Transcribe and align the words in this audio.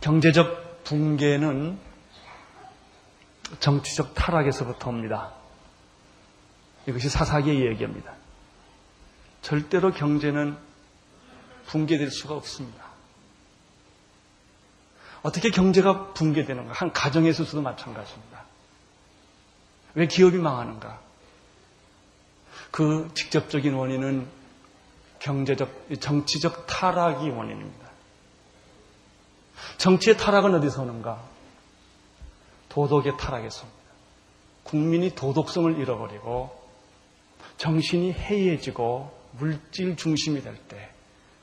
경제적 0.00 0.84
붕괴는 0.84 1.78
정치적 3.60 4.14
타락에서부터 4.14 4.88
옵니다. 4.88 5.34
이것이 6.86 7.10
사사기의 7.10 7.66
얘기입니다. 7.66 8.14
절대로 9.42 9.92
경제는 9.92 10.56
붕괴될 11.66 12.10
수가 12.10 12.34
없습니다. 12.36 12.86
어떻게 15.22 15.50
경제가 15.50 16.14
붕괴되는가? 16.14 16.72
한 16.72 16.90
가정에 16.90 17.28
있어서도 17.28 17.60
마찬가지입니다. 17.60 18.31
왜 19.94 20.06
기업이 20.06 20.38
망하는가? 20.38 21.00
그 22.70 23.10
직접적인 23.14 23.74
원인은 23.74 24.26
경제적, 25.18 26.00
정치적 26.00 26.66
타락이 26.66 27.28
원인입니다. 27.28 27.90
정치의 29.78 30.16
타락은 30.16 30.54
어디서 30.54 30.82
오는가? 30.82 31.22
도덕의 32.68 33.16
타락에서 33.18 33.62
옵니다. 33.62 33.82
국민이 34.64 35.14
도덕성을 35.14 35.78
잃어버리고 35.78 36.58
정신이 37.58 38.12
해이해지고 38.12 39.20
물질 39.32 39.96
중심이 39.96 40.40
될 40.42 40.56
때 40.68 40.90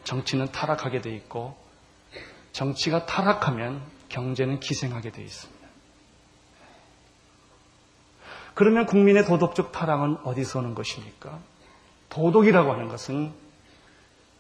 정치는 0.04 0.52
타락하게 0.52 1.02
돼 1.02 1.14
있고 1.16 1.56
정치가 2.52 3.06
타락하면 3.06 3.82
경제는 4.10 4.60
기생하게 4.60 5.12
돼 5.12 5.22
있습니다. 5.24 5.59
그러면 8.60 8.86
국민의 8.86 9.24
도덕적 9.24 9.72
타락은 9.72 10.18
어디서 10.26 10.60
오는 10.60 10.76
것입니까? 10.76 11.40
도덕이라고 12.10 12.74
하는 12.74 12.90
것은 12.90 13.32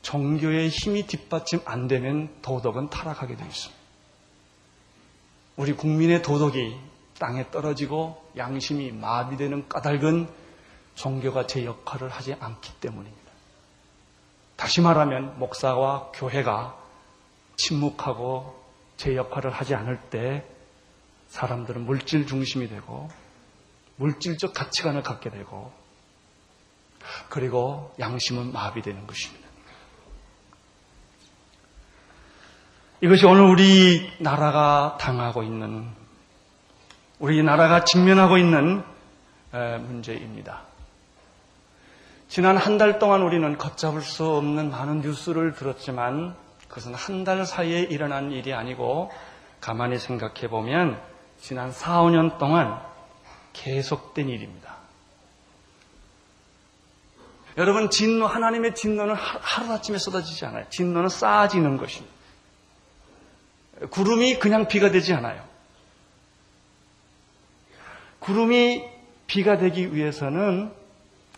종교의 0.02 0.67
힘이 0.67 1.08
뒷받침 1.08 1.61
안 1.64 1.88
되면 1.88 2.28
도덕은 2.42 2.89
타락하게 2.89 3.38
되어 3.38 3.48
있습니다. 3.48 3.81
우리 5.56 5.72
국민의 5.72 6.22
도덕이 6.22 6.76
땅에 7.17 7.50
떨어지고 7.50 8.22
양심이 8.36 8.92
마비되는 8.92 9.70
까닭은 9.70 10.28
종교가 10.95 11.48
제 11.48 11.64
역할을 11.64 12.09
하지 12.09 12.36
않기 12.42 12.73
때문입니다. 12.81 13.31
다시 14.58 14.81
말하면 14.81 15.39
목사와 15.39 16.11
교회가 16.14 16.78
침묵하고 17.56 18.61
제 18.98 19.16
역할을 19.16 19.50
하지 19.52 19.76
않을 19.76 19.98
때 20.09 20.45
사람들은 21.30 21.86
물질 21.86 22.28
중심이 22.28 22.67
되고 22.67 23.08
물질적 24.00 24.53
가치관을 24.53 25.03
갖게 25.03 25.30
되고 25.30 25.72
그리고 27.30 27.94
양심은 28.00 28.52
마비되는 28.53 29.05
것입니다. 29.05 29.47
이것이 33.02 33.25
오늘 33.25 33.44
우리 33.44 34.11
나라가 34.20 34.97
당하고 35.00 35.44
있는 35.44 35.88
우리 37.20 37.44
나라가 37.44 37.83
직면하고 37.83 38.38
있는 38.38 38.83
문제입니다. 39.52 40.64
지난 42.27 42.58
한 42.58 42.77
달 42.77 43.00
동안 43.00 43.22
우리는 43.23 43.58
걷잡을 43.58 44.02
수 44.02 44.25
없는 44.36 44.70
많은 44.70 45.02
뉴스를 45.02 45.53
들었지만 45.55 46.36
그것은 46.67 46.94
한 46.94 47.23
달 47.25 47.45
사이에 47.45 47.81
일어난 47.81 48.31
일이 48.31 48.53
아니고 48.53 49.11
가만히 49.59 49.97
생각해 49.97 50.47
보면 50.50 51.02
지난 51.39 51.72
4, 51.72 52.02
5년 52.03 52.38
동안 52.38 52.80
계속된 53.53 54.30
일입니다. 54.30 54.78
여러분, 57.58 57.89
진노, 57.89 58.25
하나님의 58.25 58.75
진노는 58.75 59.16
하루아침에 59.16 59.98
쏟아지지 59.98 60.45
않아요. 60.45 60.65
진노는 60.70 61.10
쌓아지는 61.10 61.77
것입니다. 61.77 62.15
구름이 63.89 64.39
그냥 64.39 64.67
비가 64.67 64.92
되지 64.92 65.14
않아요. 65.14 65.43
구름이 68.20 68.87
비가 69.27 69.58
되기 69.58 69.93
위해서는 69.93 70.73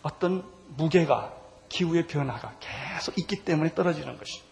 어떤 0.02 0.44
무게가, 0.78 1.34
기후의 1.70 2.08
변화가 2.08 2.56
계속 2.60 3.18
있기 3.18 3.44
때문에 3.44 3.74
떨어지는 3.74 4.18
것입니다. 4.18 4.52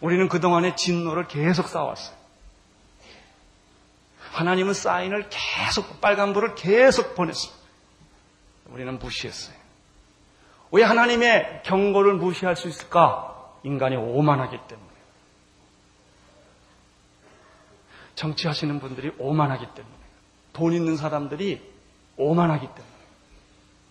우리는 0.00 0.28
그동안의 0.28 0.76
진노를 0.76 1.28
계속 1.28 1.68
쌓아왔어요. 1.68 2.23
하나님은 4.34 4.74
사인을 4.74 5.28
계속, 5.30 6.00
빨간불을 6.00 6.56
계속 6.56 7.14
보냈습니다. 7.14 7.62
우리는 8.70 8.98
무시했어요. 8.98 9.56
왜 10.72 10.82
하나님의 10.82 11.62
경고를 11.64 12.14
무시할 12.14 12.56
수 12.56 12.68
있을까? 12.68 13.30
인간이 13.62 13.94
오만하기 13.94 14.58
때문에. 14.66 14.88
정치하시는 18.16 18.80
분들이 18.80 19.12
오만하기 19.18 19.66
때문에. 19.66 19.94
돈 20.52 20.72
있는 20.72 20.96
사람들이 20.96 21.72
오만하기 22.16 22.66
때문에. 22.66 22.94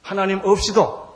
하나님 0.01 0.41
없이도 0.43 1.13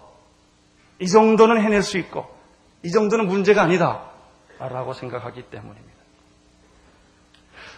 이 0.99 1.07
정도는 1.07 1.61
해낼 1.61 1.83
수 1.83 1.97
있고, 1.97 2.33
이 2.81 2.91
정도는 2.91 3.27
문제가 3.27 3.63
아니다. 3.63 4.09
라고 4.57 4.93
생각하기 4.93 5.43
때문입니다. 5.43 5.97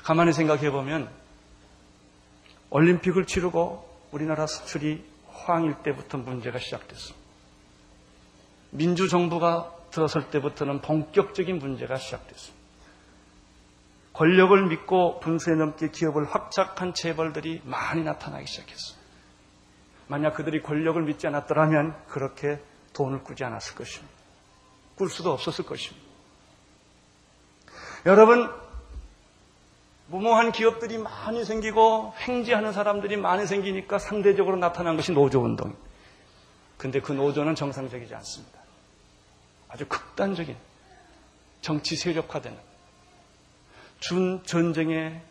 가만히 0.03 0.31
생각해 0.31 0.69
보면 0.69 1.09
올림픽을 2.69 3.25
치르고 3.25 3.88
우리나라 4.12 4.47
수출이 4.47 5.03
황일 5.28 5.75
때부터 5.84 6.18
문제가 6.18 6.59
시작됐습니다. 6.59 7.18
민주정부가 8.72 9.75
들어설 9.91 10.30
때부터는 10.30 10.81
본격적인 10.81 11.57
문제가 11.57 11.97
시작됐습니다. 11.97 12.59
권력을 14.13 14.68
믿고 14.68 15.19
분수에 15.22 15.56
넘게 15.56 15.90
기업을 15.91 16.25
확착한 16.25 16.94
재벌들이 16.94 17.62
많이 17.63 18.03
나타나기 18.03 18.46
시작했습니다. 18.47 19.00
만약 20.07 20.34
그들이 20.34 20.62
권력을 20.62 21.01
믿지 21.03 21.28
않았더라면 21.28 21.96
그렇게 22.07 22.59
돈을 22.94 23.24
꾸지 23.24 23.44
않았을 23.44 23.75
것입니다. 23.75 24.13
꿀 24.96 25.09
수도 25.09 25.31
없었을 25.31 25.66
것입니다. 25.66 26.06
여러분, 28.06 28.50
무모한 30.09 30.51
기업들이 30.51 30.97
많이 30.97 31.45
생기고 31.45 32.13
횡재하는 32.27 32.73
사람들이 32.73 33.15
많이 33.17 33.45
생기니까 33.45 33.99
상대적으로 33.99 34.57
나타난 34.57 34.95
것이 34.95 35.11
노조 35.11 35.41
운동. 35.41 35.75
근데 36.77 36.99
그 36.99 37.11
노조는 37.11 37.53
정상적이지 37.55 38.15
않습니다. 38.15 38.59
아주 39.67 39.87
극단적인 39.87 40.57
정치 41.61 41.95
세력화되는 41.95 42.57
준 43.99 44.43
전쟁에 44.43 45.21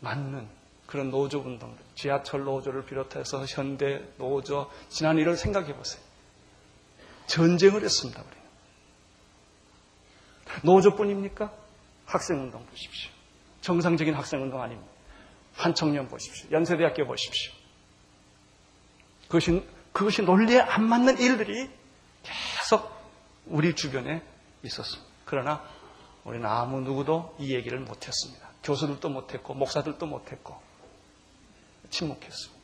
맞는 0.00 0.46
그런 0.86 1.10
노조 1.10 1.38
운동들, 1.38 1.82
지하철 1.94 2.44
노조를 2.44 2.84
비롯해서 2.84 3.46
현대 3.46 4.02
노조 4.18 4.70
지난 4.88 5.16
일을 5.18 5.36
생각해 5.36 5.74
보세요. 5.74 6.02
전쟁을 7.28 7.82
했습니다, 7.82 8.20
우리는. 8.20 8.40
노조뿐입니까? 10.64 11.52
학생 12.06 12.40
운동 12.40 12.66
보십시오. 12.66 13.19
정상적인 13.60 14.14
학생운동 14.14 14.62
아닙니다. 14.62 14.90
한 15.54 15.74
청년 15.74 16.08
보십시오. 16.08 16.50
연세대학교 16.52 17.06
보십시오. 17.06 17.52
그것이, 19.26 19.64
그것이 19.92 20.22
논리에 20.22 20.60
안 20.60 20.84
맞는 20.84 21.18
일들이 21.18 21.68
계속 22.22 22.90
우리 23.46 23.74
주변에 23.74 24.22
있었습니다. 24.62 25.10
그러나 25.24 25.62
우리는 26.24 26.46
아무 26.46 26.80
누구도 26.80 27.34
이 27.38 27.54
얘기를 27.54 27.78
못했습니다. 27.80 28.48
교수들도 28.62 29.08
못했고, 29.08 29.54
목사들도 29.54 30.04
못했고, 30.06 30.60
침묵했습니다. 31.90 32.60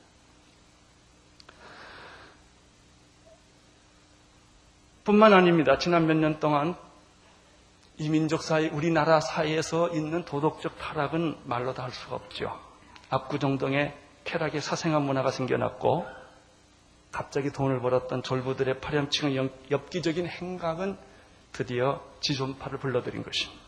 뿐만 5.05 5.33
아닙니다. 5.33 5.79
지난 5.79 6.07
몇 6.07 6.17
년 6.17 6.41
동안 6.41 6.77
이 7.99 8.09
민족 8.11 8.43
사이, 8.43 8.69
우리나라 8.69 9.21
사이에서 9.21 9.91
있는 9.91 10.25
도덕적 10.25 10.79
타락은 10.79 11.39
말로 11.45 11.73
다 11.73 11.85
할 11.85 11.93
수가 11.93 12.17
없죠. 12.17 12.59
압구정동에 13.09 13.95
쾌락의 14.25 14.61
사생활 14.61 15.01
문화가 15.03 15.31
생겨났고, 15.31 16.07
갑자기 17.13 17.51
돈을 17.51 17.81
벌었던 17.81 18.23
졸부들의 18.23 18.81
파렴치한 18.81 19.51
엽기적인 19.71 20.27
행각은 20.27 20.99
드디어 21.53 22.05
지존파를 22.21 22.79
불러들인 22.79 23.23
것입니다. 23.23 23.63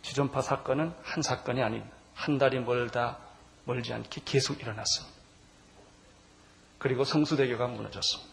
지존파 0.00 0.40
사건은 0.40 0.94
한 1.02 1.22
사건이 1.22 1.62
아닌 1.62 1.84
한 2.14 2.38
달이 2.38 2.60
멀다 2.60 3.18
멀지 3.64 3.92
않게 3.92 4.22
계속 4.24 4.60
일어났습니다. 4.60 5.14
그리고 6.78 7.04
성수대교가 7.04 7.66
무너졌습니다. 7.66 8.32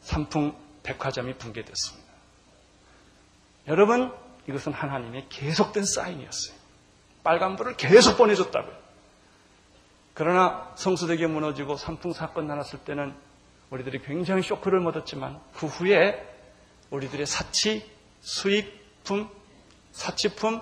삼풍 0.00 0.56
백화점이 0.82 1.34
붕괴됐습니다. 1.34 2.01
여러분, 3.68 4.12
이것은 4.48 4.72
하나님의 4.72 5.26
계속된 5.28 5.84
사인이었어요. 5.84 6.56
빨간불을 7.22 7.76
계속 7.76 8.18
보내줬다고요. 8.18 8.82
그러나 10.14 10.72
성수대교 10.76 11.28
무너지고 11.28 11.76
삼풍 11.76 12.12
사건 12.12 12.46
나눴을 12.46 12.80
때는 12.84 13.14
우리들이 13.70 14.02
굉장히 14.02 14.42
쇼크를 14.42 14.80
먹었지만 14.80 15.40
그 15.54 15.66
후에 15.66 16.28
우리들의 16.90 17.24
사치, 17.24 17.88
수입품, 18.20 19.30
사치품, 19.92 20.60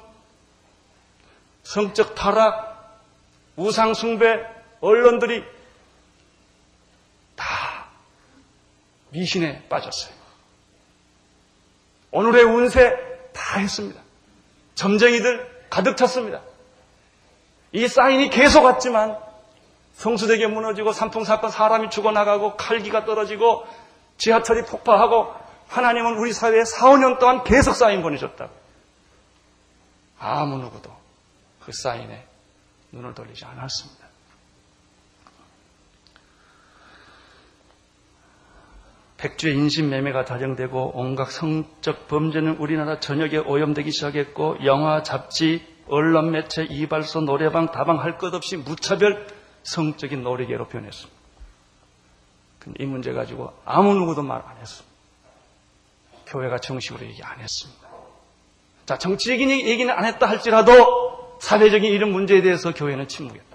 성적 1.62 2.14
타락, 2.14 3.00
우상숭배, 3.56 4.46
언론들이 4.80 5.44
다 7.34 7.88
미신에 9.10 9.66
빠졌어요. 9.68 10.19
오늘의 12.12 12.44
운세 12.44 13.30
다 13.32 13.58
했습니다. 13.58 14.00
점쟁이들 14.74 15.66
가득 15.70 15.96
찼습니다. 15.96 16.40
이 17.72 17.86
사인이 17.86 18.30
계속 18.30 18.64
왔지만 18.64 19.16
성수대교 19.94 20.48
무너지고 20.48 20.92
삼풍사건 20.92 21.50
사람이 21.50 21.90
죽어나가고 21.90 22.56
칼기가 22.56 23.04
떨어지고 23.04 23.66
지하철이 24.16 24.64
폭파하고 24.64 25.34
하나님은 25.68 26.18
우리 26.18 26.32
사회에 26.32 26.64
4, 26.64 26.90
5년 26.90 27.18
동안 27.18 27.44
계속 27.44 27.74
사인 27.74 28.02
보내줬다고. 28.02 28.52
아무 30.18 30.56
누구도 30.56 30.90
그 31.64 31.72
사인에 31.72 32.26
눈을 32.92 33.14
돌리지 33.14 33.44
않았습니다. 33.44 33.99
백주의 39.20 39.54
인신매매가 39.54 40.24
다정되고 40.24 40.92
온갖 40.94 41.30
성적 41.30 42.08
범죄는 42.08 42.56
우리나라 42.56 43.00
전역에 43.00 43.36
오염되기 43.36 43.90
시작했고 43.92 44.64
영화, 44.64 45.02
잡지, 45.02 45.62
언론 45.88 46.30
매체, 46.30 46.64
이발소, 46.64 47.22
노래방, 47.22 47.70
다방 47.70 48.00
할 48.00 48.16
것 48.16 48.32
없이 48.34 48.56
무차별 48.56 49.26
성적인 49.62 50.22
놀이개로 50.22 50.68
변했습니다. 50.68 51.20
이 52.78 52.86
문제 52.86 53.12
가지고 53.12 53.52
아무 53.66 53.92
누구도 53.94 54.22
말 54.22 54.42
안 54.46 54.56
했습니다. 54.56 54.88
교회가 56.26 56.58
정식으로 56.58 57.04
얘기 57.06 57.22
안 57.22 57.40
했습니다. 57.40 57.88
자, 58.86 58.96
정치적인 58.96 59.50
얘기는 59.50 59.92
안 59.92 60.04
했다 60.06 60.28
할지라도 60.28 61.38
사회적인 61.40 61.92
이런 61.92 62.10
문제에 62.12 62.40
대해서 62.40 62.72
교회는 62.72 63.08
침묵했다. 63.08 63.49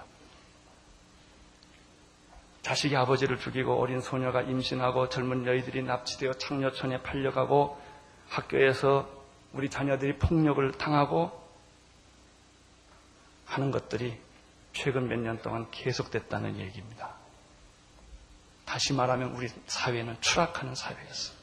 자식이 2.66 2.96
아버지를 2.96 3.38
죽이고 3.38 3.80
어린 3.80 4.02
소녀가 4.02 4.42
임신하고 4.42 5.10
젊은 5.10 5.46
여인들이 5.46 5.84
납치되어 5.84 6.34
창녀촌에 6.34 7.04
팔려가고 7.04 7.80
학교에서 8.28 9.08
우리 9.54 9.70
자녀들이 9.70 10.18
폭력을 10.18 10.72
당하고 10.72 11.30
하는 13.46 13.70
것들이 13.70 14.18
최근 14.74 15.08
몇 15.08 15.20
년 15.20 15.40
동안 15.44 15.70
계속됐다는 15.70 16.58
얘기입니다. 16.58 17.14
다시 18.66 18.94
말하면 18.94 19.34
우리 19.36 19.48
사회는 19.68 20.18
추락하는 20.20 20.74
사회였어요. 20.74 21.38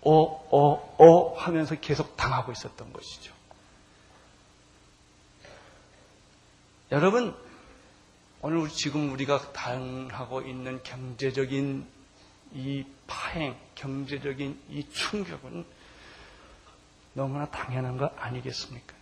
어, 0.00 0.20
어, 0.50 0.96
어 0.98 1.38
하면서 1.38 1.76
계속 1.76 2.16
당하고 2.16 2.50
있었던 2.50 2.92
것이죠. 2.92 3.32
여러분, 6.90 7.36
오늘 8.40 8.68
지금 8.68 9.10
우리가 9.12 9.52
당하고 9.52 10.42
있는 10.42 10.82
경제적인 10.82 11.86
이 12.52 12.84
파행, 13.06 13.56
경제적인 13.74 14.60
이 14.70 14.88
충격은 14.88 15.66
너무나 17.14 17.46
당연한 17.50 17.96
거 17.96 18.06
아니겠습니까? 18.16 18.94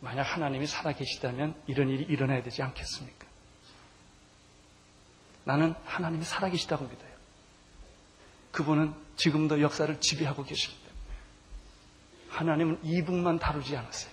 만약 0.00 0.22
하나님이 0.22 0.66
살아계시다면 0.66 1.54
이런 1.66 1.88
일이 1.88 2.04
일어나야 2.04 2.42
되지 2.42 2.62
않겠습니까? 2.62 3.26
나는 5.44 5.74
하나님이 5.84 6.24
살아계시다고 6.24 6.84
믿어요. 6.84 7.10
그분은 8.52 8.94
지금도 9.16 9.60
역사를 9.60 10.00
지배하고 10.00 10.44
계십니다. 10.44 10.90
하나님은 12.30 12.80
이북만 12.84 13.38
다루지 13.38 13.76
않았어요. 13.76 14.12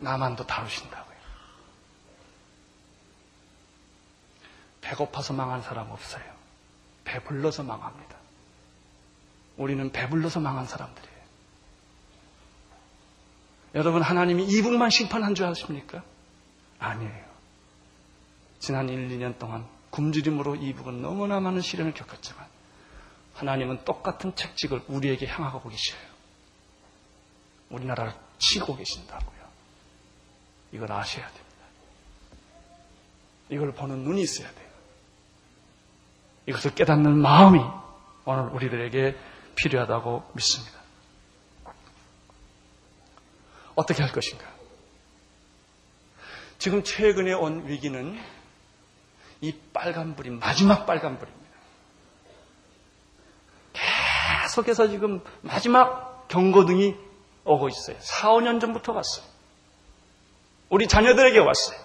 나만도 0.00 0.46
다루신다고요. 0.46 1.18
배고파서 4.88 5.34
망한 5.34 5.60
사람 5.60 5.90
없어요. 5.90 6.24
배불러서 7.04 7.62
망합니다. 7.62 8.16
우리는 9.58 9.92
배불러서 9.92 10.40
망한 10.40 10.66
사람들이에요. 10.66 11.18
여러분, 13.74 14.00
하나님이 14.00 14.44
이북만 14.46 14.88
심판한 14.88 15.34
줄 15.34 15.44
아십니까? 15.44 16.02
아니에요. 16.78 17.28
지난 18.60 18.88
1, 18.88 19.08
2년 19.10 19.38
동안 19.38 19.66
굶주림으로 19.90 20.56
이북은 20.56 21.02
너무나 21.02 21.38
많은 21.38 21.60
시련을 21.60 21.92
겪었지만 21.92 22.46
하나님은 23.34 23.84
똑같은 23.84 24.34
책직을 24.34 24.84
우리에게 24.88 25.26
향하고 25.26 25.68
계셔요. 25.68 26.00
우리나라를 27.68 28.14
치고 28.38 28.76
계신다고요. 28.76 29.48
이걸 30.72 30.92
아셔야 30.92 31.26
됩니다. 31.26 31.46
이걸 33.50 33.72
보는 33.72 33.98
눈이 34.04 34.22
있어야 34.22 34.50
돼요. 34.50 34.67
이것을 36.48 36.74
깨닫는 36.74 37.18
마음이 37.18 37.60
오늘 38.24 38.44
우리들에게 38.54 39.16
필요하다고 39.54 40.30
믿습니다. 40.32 40.78
어떻게 43.74 44.02
할 44.02 44.10
것인가? 44.10 44.46
지금 46.58 46.82
최근에 46.82 47.34
온 47.34 47.68
위기는 47.68 48.18
이 49.42 49.54
빨간불이 49.74 50.30
마지막 50.30 50.86
빨간불입니다. 50.86 51.48
계속해서 54.42 54.88
지금 54.88 55.20
마지막 55.42 56.28
경고등이 56.28 56.96
오고 57.44 57.68
있어요. 57.68 57.96
4, 58.00 58.30
5년 58.30 58.58
전부터 58.60 58.92
왔어요. 58.94 59.24
우리 60.70 60.88
자녀들에게 60.88 61.38
왔어요. 61.38 61.78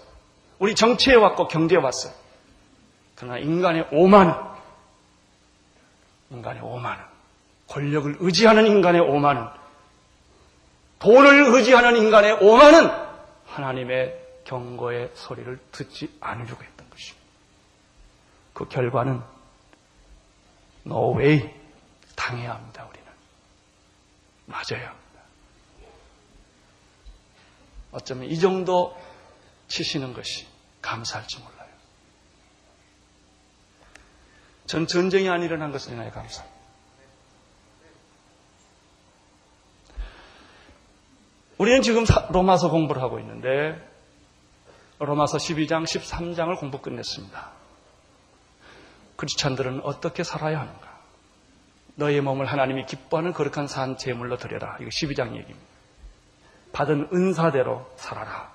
우리 0.58 0.74
정치에 0.74 1.14
왔고 1.14 1.48
경제에 1.48 1.78
왔어요. 1.78 2.14
그러나 3.14 3.38
인간의 3.38 3.88
오만은 3.92 4.53
인간의 6.34 6.62
오만은 6.62 7.04
권력을 7.68 8.16
의지하는 8.18 8.66
인간의 8.66 9.00
오만은 9.00 9.46
돈을 10.98 11.54
의지하는 11.54 11.96
인간의 11.96 12.32
오만은 12.40 12.90
하나님의 13.46 14.20
경고의 14.44 15.12
소리를 15.14 15.58
듣지 15.72 16.16
않으려고 16.20 16.62
했던 16.62 16.90
것입니다. 16.90 17.24
그 18.52 18.68
결과는 18.68 19.22
노웨이 20.84 21.50
당해야 22.14 22.54
합니다. 22.54 22.86
우리는 22.88 23.06
맞아야 24.46 24.88
합니다. 24.88 25.20
어쩌면 27.92 28.28
이 28.28 28.38
정도 28.38 28.96
치시는 29.68 30.12
것이 30.12 30.46
감사할지 30.82 31.38
몰라요. 31.38 31.54
전 34.74 34.88
전쟁이 34.88 35.28
안 35.28 35.40
일어난 35.40 35.70
것을 35.70 35.92
인하여 35.92 36.10
감사합니다. 36.10 36.58
우리는 41.58 41.80
지금 41.80 42.04
로마서 42.32 42.70
공부를 42.70 43.00
하고 43.00 43.20
있는데 43.20 43.80
로마서 44.98 45.38
12장, 45.38 45.84
13장을 45.84 46.58
공부 46.58 46.80
끝냈습니다. 46.80 47.50
크리스찬들은 49.14 49.82
어떻게 49.84 50.24
살아야 50.24 50.58
하는가? 50.58 50.98
너의 51.94 52.20
몸을 52.20 52.46
하나님이 52.46 52.86
기뻐하는 52.86 53.32
거룩한 53.32 53.68
산 53.68 53.96
제물로 53.96 54.38
드려라. 54.38 54.76
이거 54.80 54.88
12장 54.88 55.36
얘기입니다. 55.36 55.68
받은 56.72 57.10
은사대로 57.12 57.88
살아라. 57.94 58.52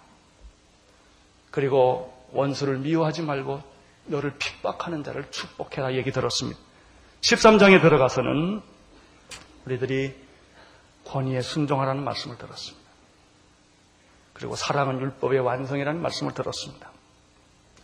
그리고 1.49 2.13
원수를 2.33 2.79
미워하지 2.79 3.21
말고 3.21 3.78
너를 4.09 4.33
핍박하는 4.37 5.03
자를 5.03 5.29
축복해라 5.31 5.93
얘기 5.93 6.11
들었습니다. 6.11 6.59
13장에 7.21 7.81
들어가서는 7.81 8.61
우리들이 9.65 10.15
권위에 11.05 11.41
순종하라는 11.41 12.03
말씀을 12.03 12.37
들었습니다. 12.37 12.89
그리고 14.33 14.55
사랑은 14.55 15.01
율법의 15.01 15.39
완성이라는 15.39 16.01
말씀을 16.01 16.33
들었습니다. 16.33 16.91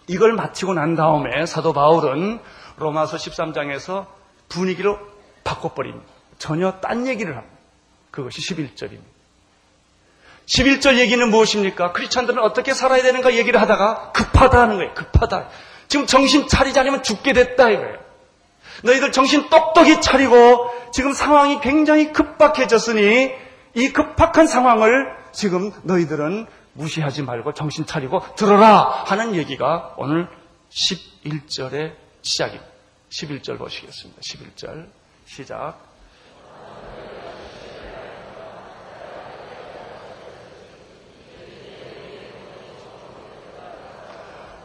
이걸 0.08 0.34
마치고 0.34 0.74
난 0.74 0.96
다음에 0.96 1.46
사도 1.46 1.74
바울은 1.74 2.39
로마서 2.77 3.17
13장에서 3.17 4.08
분위기로 4.50 5.00
바꿔버립니다. 5.44 6.05
전혀 6.38 6.79
딴 6.79 7.08
얘기를 7.08 7.36
합니다. 7.36 7.58
그것이 8.12 8.41
11절입니다. 8.41 9.15
11절 10.46 10.98
얘기는 11.00 11.27
무엇입니까? 11.29 11.91
크리스찬들은 11.91 12.41
어떻게 12.41 12.74
살아야 12.74 13.01
되는가 13.01 13.34
얘기를 13.36 13.60
하다가 13.60 14.12
급하다는 14.12 14.77
거예요. 14.77 14.94
급하다. 14.94 15.50
지금 15.88 16.06
정신 16.06 16.48
차리지 16.48 16.80
않으면 16.80 17.04
죽게 17.04 17.34
됐다 17.34 17.70
이거예요. 17.70 17.98
너희들 18.84 19.12
정신 19.12 19.50
똑똑히 19.50 20.01
차리고 20.01 20.70
지금 20.92 21.13
상황이 21.13 21.60
굉장히 21.62 22.12
급박해졌으니 22.12 23.32
이 23.75 23.89
급박한 23.89 24.48
상황을 24.48 25.15
지금 25.32 25.72
너희들은 25.84 26.48
무시하지 26.74 27.22
말고 27.24 27.54
정신 27.54 27.86
차리고 27.86 28.22
들어라 28.36 29.04
하는 29.06 29.36
얘기가 29.36 29.94
오늘 29.98 30.27
11절의 30.72 31.94
시작입니다. 32.22 32.65
11절 33.10 33.58
보시겠습니다. 33.58 34.22
11절 34.22 34.88
시작. 35.25 35.85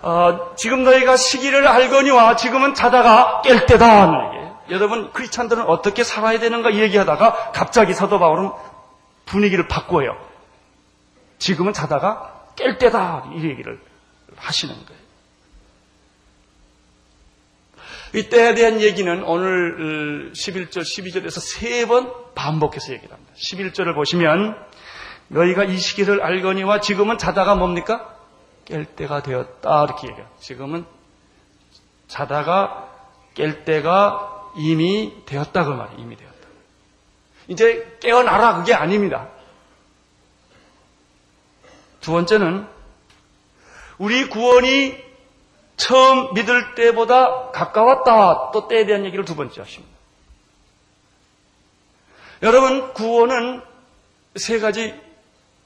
어, 0.02 0.54
지금 0.57 0.83
너희가 0.85 1.16
시기를 1.16 1.66
알거니와 1.69 2.37
지금은 2.37 2.75
자다가 2.75 3.42
깰 3.45 3.66
때다. 3.66 4.30
여러분 4.71 5.12
크리스찬들은 5.12 5.64
어떻게 5.64 6.04
살아야 6.04 6.38
되는가 6.38 6.75
얘기하다가 6.75 7.52
갑자기 7.52 7.92
사도 7.92 8.19
바울은 8.19 8.50
분위기를 9.26 9.69
바꿔요. 9.69 10.16
지금은 11.38 11.73
자다가 11.73 12.45
깰 12.57 12.78
때다 12.78 13.25
이 13.35 13.45
얘기를 13.45 13.80
하시는 14.37 14.75
거예요. 14.75 15.00
이 18.12 18.28
때에 18.28 18.54
대한 18.54 18.80
얘기는 18.80 19.23
오늘 19.25 20.33
11절, 20.35 20.78
어, 20.78 20.80
12절에서 20.80 21.40
세 21.40 21.87
번 21.87 22.12
반복해서 22.35 22.92
얘기를 22.92 23.12
합니다. 23.12 23.33
11절을 23.37 23.95
보시면 23.95 24.57
너희가 25.28 25.64
이 25.64 25.76
시기를 25.78 26.23
알거니와 26.23 26.80
지금은 26.80 27.19
자다가 27.19 27.54
뭡니까? 27.54 28.16
깰 28.71 28.97
때가 28.97 29.23
되었다 29.23 29.85
이렇게 29.85 30.09
얘기해요. 30.09 30.29
지금은 30.39 30.87
자다가 32.09 32.89
깰 33.35 33.65
때가 33.65 34.53
이미 34.57 35.25
되었다 35.27 35.65
그 35.65 35.71
말이에요. 35.71 36.00
이미 36.00 36.17
되었다. 36.17 36.37
이제 37.49 37.99
깨어나라 38.00 38.55
그게 38.57 38.73
아닙니다. 38.73 39.29
두 42.00 42.12
번째는 42.12 42.67
우리 43.99 44.29
구원이 44.29 44.97
처음 45.77 46.35
믿을 46.35 46.75
때보다 46.75 47.50
가까웠다. 47.50 48.50
또 48.53 48.69
때에 48.69 48.87
대한 48.87 49.05
얘기를 49.05 49.25
두 49.25 49.35
번째 49.35 49.61
하십니다. 49.61 49.95
여러분, 52.43 52.95
구원은 52.95 53.62
세 54.37 54.59
가지 54.59 54.99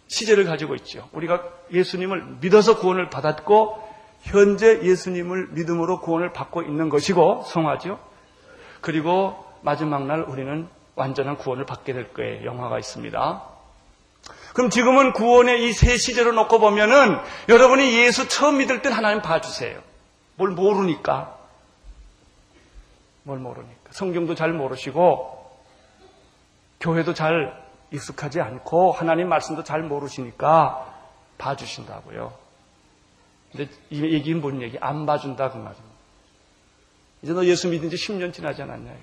시제를 0.08 0.44
가지고 0.44 0.74
있죠. 0.76 1.08
우리가 1.12 1.42
예수님을 1.72 2.36
믿어서 2.40 2.78
구원을 2.78 3.10
받았고, 3.10 3.82
현재 4.22 4.80
예수님을 4.82 5.48
믿음으로 5.52 6.00
구원을 6.00 6.32
받고 6.32 6.62
있는 6.62 6.88
것이고, 6.88 7.42
성화죠. 7.46 7.98
그리고 8.80 9.44
마지막 9.62 10.06
날 10.06 10.20
우리는 10.20 10.68
완전한 10.94 11.36
구원을 11.36 11.66
받게 11.66 11.92
될 11.92 12.12
거예요. 12.12 12.44
영화가 12.44 12.78
있습니다. 12.78 13.42
그럼 14.54 14.70
지금은 14.70 15.12
구원의 15.12 15.64
이 15.68 15.72
세 15.72 15.96
시제로 15.96 16.32
놓고 16.32 16.60
보면은 16.60 17.18
여러분이 17.48 17.98
예수 17.98 18.28
처음 18.28 18.58
믿을 18.58 18.82
땐 18.82 18.92
하나님 18.92 19.20
봐주세요. 19.20 19.80
뭘 20.36 20.50
모르니까. 20.50 21.36
뭘 23.24 23.38
모르니까. 23.38 23.90
성경도 23.90 24.34
잘 24.34 24.52
모르시고, 24.52 25.44
교회도 26.80 27.14
잘 27.14 27.63
익숙하지 27.94 28.40
않고, 28.40 28.92
하나님 28.92 29.28
말씀도 29.28 29.64
잘 29.64 29.82
모르시니까 29.82 30.92
봐주신다고요. 31.38 32.32
근데 33.52 33.70
이 33.90 34.02
얘기는 34.02 34.40
뭔 34.40 34.62
얘기? 34.62 34.78
안 34.80 35.06
봐준다, 35.06 35.50
그 35.50 35.56
말입니다. 35.56 35.94
이제 37.22 37.32
너 37.32 37.44
예수 37.44 37.68
믿은 37.68 37.88
지 37.90 37.96
10년 37.96 38.32
지나지 38.32 38.62
않았냐, 38.62 38.90
이게. 38.90 39.02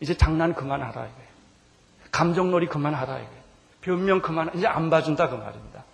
이제 0.00 0.16
장난 0.16 0.54
그만하라, 0.54 1.04
이게. 1.04 2.08
감정놀이 2.10 2.66
그만하라, 2.66 3.18
이게. 3.18 3.30
변명 3.80 4.22
그만, 4.22 4.50
이제 4.54 4.66
안 4.66 4.90
봐준다, 4.90 5.28
그 5.28 5.36
말입니다. 5.36 5.84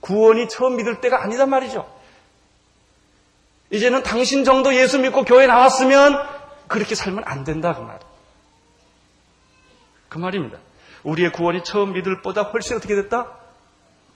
구원이 0.00 0.48
처음 0.48 0.76
믿을 0.76 1.00
때가 1.00 1.22
아니단 1.22 1.50
말이죠. 1.50 1.98
이제는 3.70 4.02
당신 4.02 4.44
정도 4.44 4.74
예수 4.74 4.98
믿고 4.98 5.24
교회 5.24 5.46
나왔으면 5.46 6.14
그렇게 6.68 6.94
살면 6.94 7.24
안 7.26 7.44
된다 7.44 7.74
그 7.74 7.80
말. 7.80 7.98
그 10.08 10.18
말입니다. 10.18 10.58
우리의 11.08 11.32
구원이 11.32 11.64
처음 11.64 11.94
믿을 11.94 12.20
보다 12.20 12.42
훨씬 12.42 12.76
어떻게 12.76 12.94
됐다? 12.94 13.26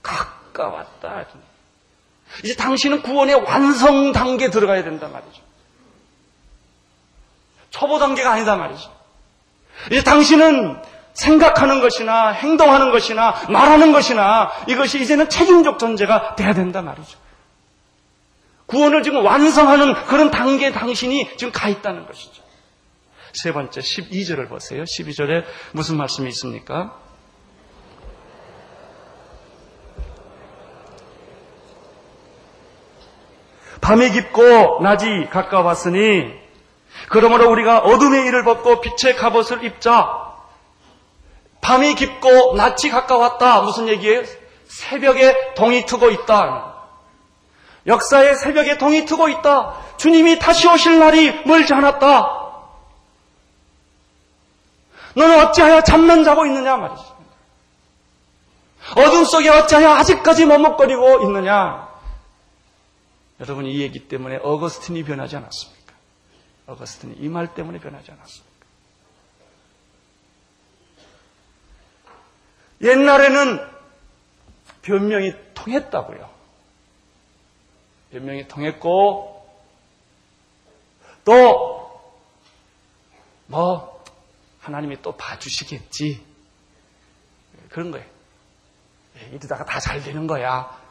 가까웠다. 0.03 1.25
이제 2.43 2.55
당신은 2.55 3.01
구원의 3.01 3.35
완성 3.35 4.11
단계에 4.11 4.49
들어가야 4.49 4.83
된다 4.83 5.07
말이죠. 5.07 5.41
초보 7.71 7.97
단계가 7.97 8.31
아니다 8.31 8.55
말이죠. 8.55 8.91
이제 9.91 10.03
당신은 10.03 10.79
생각하는 11.13 11.81
것이나 11.81 12.29
행동하는 12.29 12.91
것이나 12.91 13.35
말하는 13.49 13.91
것이나 13.91 14.51
이것이 14.67 15.01
이제는 15.01 15.29
책임적 15.29 15.79
존재가 15.79 16.35
돼야 16.35 16.53
된다 16.53 16.81
말이죠. 16.81 17.17
구원을 18.67 19.03
지금 19.03 19.25
완성하는 19.25 19.93
그런 20.05 20.31
단계에 20.31 20.71
당신이 20.71 21.37
지금 21.37 21.51
가 21.51 21.69
있다는 21.69 22.05
것이죠. 22.05 22.42
세 23.33 23.51
번째 23.51 23.81
12절을 23.81 24.47
보세요. 24.47 24.83
12절에 24.83 25.43
무슨 25.71 25.97
말씀이 25.97 26.29
있습니까? 26.29 26.99
밤이 33.81 34.11
깊고 34.11 34.81
낮이 34.81 35.27
가까웠으니 35.31 36.31
그러므로 37.09 37.49
우리가 37.51 37.79
어둠의 37.79 38.25
일을 38.27 38.43
벗고 38.43 38.79
빛의 38.79 39.15
갑옷을 39.15 39.63
입자. 39.65 40.23
밤이 41.61 41.95
깊고 41.95 42.55
낮이 42.55 42.89
가까웠다. 42.89 43.61
무슨 43.61 43.87
얘기예요? 43.89 44.23
새벽에 44.65 45.53
동이 45.55 45.85
트고 45.85 46.11
있다. 46.11 46.73
역사의 47.87 48.35
새벽에 48.35 48.77
동이 48.77 49.05
트고 49.05 49.27
있다. 49.27 49.75
주님이 49.97 50.39
다시 50.39 50.67
오실 50.67 50.99
날이 50.99 51.43
멀지 51.45 51.73
않았다. 51.73 52.42
너는 55.15 55.45
어찌하여 55.45 55.83
잠만 55.83 56.23
자고 56.23 56.45
있느냐 56.45 56.77
말이지. 56.77 57.03
어둠 58.97 59.23
속에 59.25 59.49
어찌하여 59.49 59.89
아직까지 59.91 60.45
머뭇거리고 60.45 61.21
있느냐. 61.23 61.91
여러분 63.39 63.65
이 63.65 63.79
얘기 63.81 64.07
때문에 64.07 64.37
어거스틴이 64.37 65.03
변하지 65.03 65.35
않았습니까? 65.37 65.93
어거스틴이 66.67 67.15
이 67.19 67.29
말 67.29 67.53
때문에 67.53 67.79
변하지 67.79 68.11
않았습니까? 68.11 68.53
옛날에는 72.81 73.59
변명이 74.81 75.33
통했다고요. 75.53 76.29
변명이 78.11 78.47
통했고 78.47 79.47
또 81.25 81.83
뭐 83.47 83.92
하나님이 84.63 85.01
또 85.01 85.15
봐주시겠지 85.17 86.25
그런 87.69 87.91
거예요. 87.91 88.05
예, 89.17 89.27
이러다가 89.35 89.65
다 89.65 89.79
잘 89.79 90.01
되는 90.01 90.25
거야. 90.25 90.81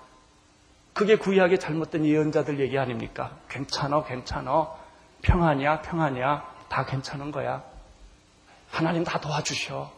그게 0.92 1.16
구약의 1.16 1.58
잘못된 1.58 2.04
예언자들 2.04 2.60
얘기 2.60 2.78
아닙니까? 2.78 3.36
괜찮어, 3.48 4.04
괜찮어. 4.04 4.78
평안이야, 5.22 5.80
평안이야. 5.82 6.66
다 6.68 6.84
괜찮은 6.84 7.30
거야. 7.30 7.64
하나님 8.70 9.04
다 9.04 9.18
도와주셔. 9.20 9.90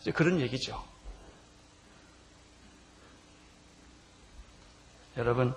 이제 0.00 0.10
그런 0.12 0.40
얘기죠. 0.40 0.82
여러분, 5.16 5.54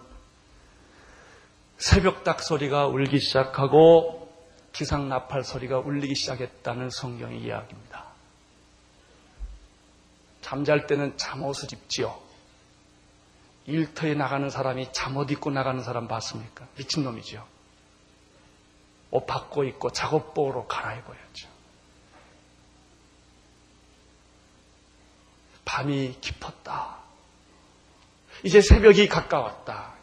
새벽 1.78 2.24
닭 2.24 2.42
소리가 2.42 2.88
울기 2.88 3.20
시작하고 3.20 4.19
기상 4.72 5.10
나팔 5.10 5.44
소리가 5.44 5.80
울리기 5.80 6.16
시작했다는 6.16 6.90
성경의 6.90 7.42
이야기입니다. 7.42 8.06
잠잘 10.42 10.88
때는 10.88 11.18
잠옷을 11.18 11.74
입지요. 11.74 12.20
일터에 13.66 14.16
나가는 14.16 14.50
사람이 14.50 14.92
잠옷 14.94 15.30
입고 15.32 15.52
나가는 15.52 15.82
사람 15.84 16.08
봤습니까? 16.08 16.68
미친놈이죠. 16.78 17.46
옷 19.12 19.26
바꿔 19.26 19.64
입고 19.64 19.92
작업복으로 19.92 20.68
갈아입어야죠. 20.68 21.50
밤이 25.66 26.18
깊었다. 26.20 26.98
이제 28.44 28.62
새벽이 28.62 29.08
가까웠다. 29.08 29.94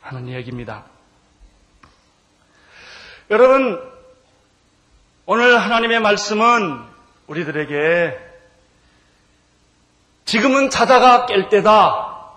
하는 0.00 0.28
이야기입니다. 0.28 0.93
여러분, 3.30 3.80
오늘 5.24 5.58
하나님의 5.58 6.00
말씀은 6.00 6.84
우리들에게 7.26 8.18
지금은 10.26 10.68
자다가 10.68 11.24
깰 11.24 11.48
때다. 11.48 12.32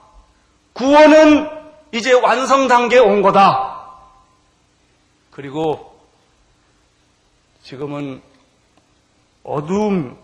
구원은 0.71 1.49
이제 1.93 2.13
완성 2.13 2.69
단계에 2.69 2.99
온 2.99 3.21
거다. 3.21 3.85
그리고 5.31 5.99
지금은 7.63 8.21
어둠, 9.43 10.17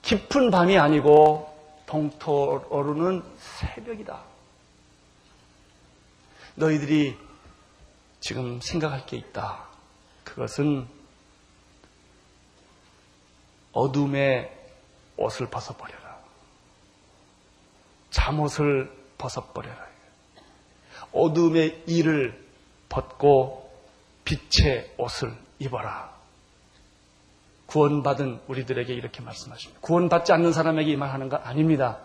깊은 0.00 0.50
밤이 0.50 0.78
아니고 0.78 1.54
동토 1.84 2.64
오르는 2.70 3.22
새벽이다. 3.38 4.20
너희들이 6.54 7.29
지금 8.20 8.60
생각할 8.60 9.06
게 9.06 9.16
있다. 9.16 9.64
그것은 10.24 10.86
어둠의 13.72 14.50
옷을 15.16 15.48
벗어버려라. 15.48 16.18
잠옷을 18.10 18.90
벗어버려라. 19.18 19.86
어둠의 21.12 21.82
일을 21.86 22.46
벗고 22.88 23.70
빛의 24.24 24.92
옷을 24.98 25.32
입어라. 25.58 26.10
구원받은 27.66 28.40
우리들에게 28.48 28.92
이렇게 28.92 29.22
말씀하십니다. 29.22 29.80
구원받지 29.80 30.32
않는 30.32 30.52
사람에게 30.52 30.90
이 30.90 30.96
말 30.96 31.10
하는 31.12 31.28
거 31.28 31.36
아닙니다. 31.36 31.98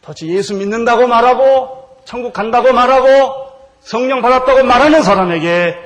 도대체 0.00 0.26
예수 0.26 0.54
믿는다고 0.54 1.06
말하고 1.06 2.00
천국 2.04 2.32
간다고 2.32 2.72
말하고 2.72 3.41
성령 3.82 4.22
받았다고 4.22 4.64
말하는 4.64 5.02
사람에게 5.02 5.76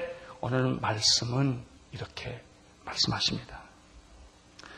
오늘 0.41 0.77
말씀은 0.81 1.63
이렇게 1.93 2.41
말씀하십니다. 2.85 3.61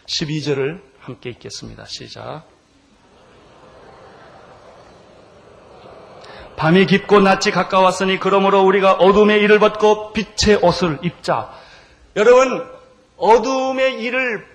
12절을 0.06 0.80
함께 1.00 1.30
읽겠습니다. 1.30 1.84
시작. 1.86 2.44
밤이 6.56 6.86
깊고 6.86 7.20
낮이 7.20 7.50
가까웠으니 7.50 8.18
그러므로 8.18 8.62
우리가 8.62 8.94
어둠의 8.94 9.40
일을 9.42 9.58
벗고 9.58 10.12
빛의 10.12 10.58
옷을 10.62 10.98
입자. 11.02 11.52
여러분, 12.16 12.68
어둠의 13.16 14.00
일을 14.00 14.46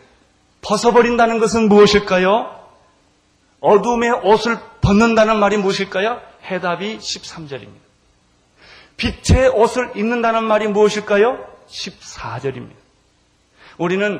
벗어버린다는 0.62 1.40
것은 1.40 1.70
무엇일까요? 1.70 2.60
어둠의 3.62 4.12
옷을 4.24 4.58
벗는다는 4.82 5.38
말이 5.40 5.58
무엇일까요? 5.58 6.20
해답이 6.44 6.98
13절입니다. 6.98 7.83
빛의 8.98 9.50
옷을 9.50 9.92
입는다는 9.96 10.44
말이 10.44 10.68
무엇일까요? 10.68 11.46
14절입니다. 11.68 12.76
우리는 13.78 14.20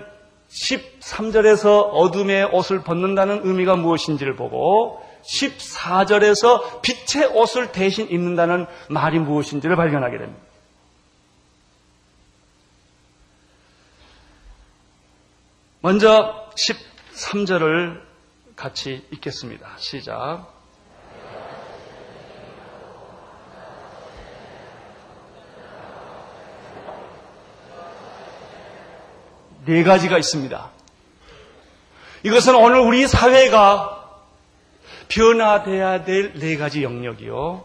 13절에서 0.50 1.90
어둠의 1.92 2.46
옷을 2.46 2.84
벗는다는 2.84 3.42
의미가 3.44 3.76
무엇인지를 3.76 4.36
보고 4.36 5.04
14절에서 5.24 6.82
빛의 6.82 7.28
옷을 7.34 7.72
대신 7.72 8.10
입는다는 8.10 8.66
말이 8.90 9.20
무엇인지를 9.20 9.76
발견하게 9.76 10.18
됩니다. 10.18 10.42
먼저 15.82 16.50
13절을 16.56 18.02
같이 18.56 19.06
읽겠습니다. 19.12 19.76
시작. 19.78 20.53
네 29.66 29.84
가지가 29.84 30.18
있습니다. 30.18 30.70
이것은 32.24 32.56
오늘 32.56 32.80
우리 32.80 33.08
사회가 33.08 34.00
변화돼야 35.10 36.04
될 36.06 36.34
네 36.40 36.58
가지 36.58 36.84
영역이요. 36.84 37.64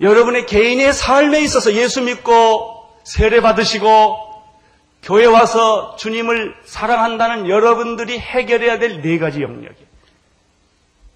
여러분의 0.00 0.46
개인의 0.46 0.92
삶에 0.92 1.40
있어서 1.42 1.72
예수 1.74 2.02
믿고 2.02 2.88
세례 3.04 3.40
받으시고 3.40 4.18
교회 5.02 5.26
와서 5.26 5.94
주님을 5.96 6.56
사랑한다는 6.64 7.48
여러분들이 7.48 8.18
해결해야 8.18 8.78
될 8.78 9.02
네 9.02 9.18
가지 9.18 9.42
영역이에요. 9.42 9.86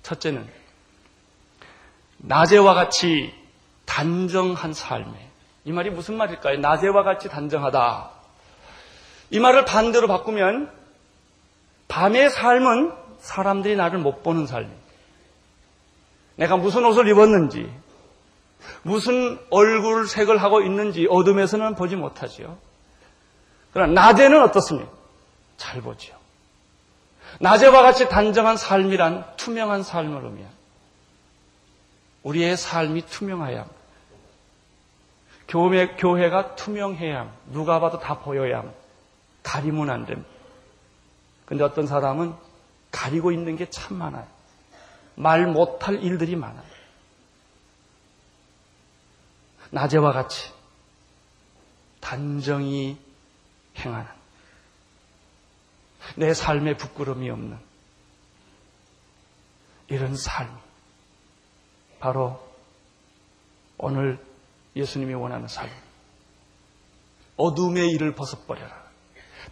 첫째는 0.02 0.46
낮에와 2.18 2.74
같이 2.74 3.32
단정한 3.86 4.72
삶에 4.74 5.28
이 5.64 5.72
말이 5.72 5.90
무슨 5.90 6.16
말일까요? 6.16 6.58
낮에와 6.58 7.02
같이 7.02 7.28
단정하다. 7.28 8.10
이 9.30 9.40
말을 9.40 9.64
반대로 9.64 10.08
바꾸면 10.08 10.70
밤의 11.88 12.30
삶은 12.30 12.92
사람들이 13.18 13.76
나를 13.76 13.98
못 13.98 14.22
보는 14.22 14.46
삶입니다. 14.46 14.88
내가 16.36 16.56
무슨 16.56 16.84
옷을 16.84 17.08
입었는지, 17.08 17.70
무슨 18.82 19.38
얼굴 19.50 20.06
색을 20.06 20.38
하고 20.38 20.60
있는지 20.60 21.06
어둠에서는 21.10 21.74
보지 21.74 21.96
못하지요. 21.96 22.58
그러나 23.72 24.02
낮에는 24.02 24.42
어떻습니까? 24.42 24.90
잘 25.56 25.80
보지요. 25.80 26.16
낮에와 27.40 27.82
같이 27.82 28.08
단정한 28.08 28.56
삶이란 28.56 29.36
투명한 29.36 29.82
삶을 29.82 30.16
의미합니다. 30.24 30.58
우리의 32.22 32.56
삶이 32.56 33.02
투명해야 33.06 33.60
합니다. 33.60 33.78
교회, 35.48 35.88
교회가 35.96 36.56
투명해야 36.56 37.20
합니다. 37.20 37.38
누가 37.52 37.80
봐도 37.80 37.98
다 37.98 38.18
보여야 38.18 38.58
합니다. 38.58 38.77
가리면 39.48 39.88
안 39.88 40.04
됩니다. 40.04 40.28
근데 41.46 41.64
어떤 41.64 41.86
사람은 41.86 42.34
가리고 42.90 43.32
있는 43.32 43.56
게 43.56 43.66
참 43.70 43.96
많아요. 43.96 44.26
말 45.14 45.46
못할 45.46 46.02
일들이 46.02 46.36
많아요. 46.36 46.68
낮에와 49.70 50.12
같이 50.12 50.52
단정히 52.00 52.98
행하는 53.76 54.06
내 56.16 56.34
삶에 56.34 56.76
부끄러움이 56.76 57.28
없는 57.30 57.58
이런 59.88 60.14
삶 60.16 60.58
바로 62.00 62.46
오늘 63.78 64.18
예수님이 64.76 65.14
원하는 65.14 65.48
삶 65.48 65.68
어둠의 67.36 67.90
일을 67.90 68.14
벗어버려라 68.14 68.87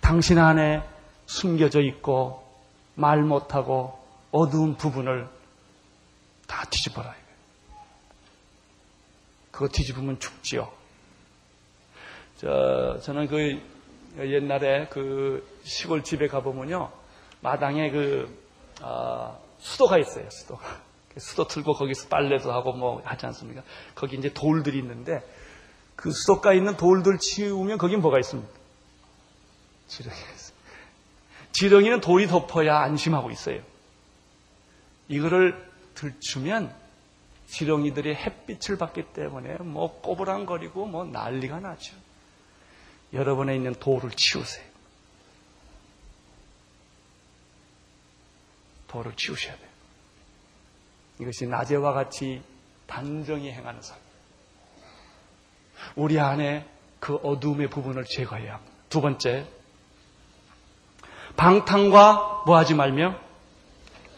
당신 0.01 0.39
안에 0.39 0.83
숨겨져 1.27 1.81
있고 1.81 2.45
말 2.95 3.23
못하고 3.23 3.99
어두운 4.31 4.77
부분을 4.77 5.29
다 6.47 6.65
뒤집어라. 6.71 7.15
그거 9.51 9.69
뒤집으면 9.69 10.21
죽지요. 10.21 10.71
저, 12.37 12.99
저는 13.03 13.29
그 13.29 13.61
옛날에 14.19 14.89
그 14.89 15.47
시골 15.65 16.03
집에 16.03 16.29
가보면요. 16.29 16.91
마당에 17.41 17.91
그, 17.91 18.29
어, 18.83 19.41
수도가 19.59 19.99
있어요, 19.99 20.29
수도. 20.31 20.59
수도 21.19 21.47
틀고 21.47 21.73
거기서 21.75 22.09
빨래도 22.09 22.53
하고 22.53 22.75
뭐 22.75 23.01
하지 23.05 23.25
않습니까? 23.27 23.63
거기 23.95 24.17
이제 24.17 24.33
돌들이 24.35 24.79
있는데 24.79 25.23
그 25.95 26.11
수도가 26.11 26.53
있는 26.53 26.77
돌들 26.77 27.19
치우면 27.19 27.79
거긴 27.79 28.03
뭐가 28.03 28.19
있습니까? 28.21 28.53
지렁이 29.89 30.17
있어요. 30.17 30.57
지렁이는 31.53 32.01
돌이 32.01 32.27
덮어야 32.27 32.81
안심하고 32.81 33.31
있어요. 33.31 33.63
이거를 35.09 35.71
들추면 35.95 36.75
지렁이들이 37.47 38.15
햇빛을 38.15 38.77
받기 38.77 39.13
때문에 39.13 39.55
뭐 39.59 40.01
꼬부랑거리고 40.01 40.87
뭐 40.87 41.05
난리가 41.05 41.61
나죠. 41.61 41.95
여러분에 43.13 43.55
있는 43.55 43.75
돌을 43.75 44.11
치우세요. 44.11 44.67
돌을 48.89 49.15
치우셔야 49.17 49.57
돼요. 49.57 49.69
이것이 51.21 51.47
낮에와 51.47 51.93
같이 51.93 52.43
단정히 52.87 53.51
행하는 53.53 53.81
삶. 53.81 53.97
우리 55.95 56.19
안에 56.19 56.69
그 57.01 57.17
어둠의 57.17 57.71
부분을 57.71 58.05
제거해야 58.05 58.55
합니다. 58.55 58.73
두 58.89 59.01
번째, 59.01 59.47
방탕과 61.37 62.45
뭐 62.47 62.57
하지 62.57 62.75
말며 62.75 63.19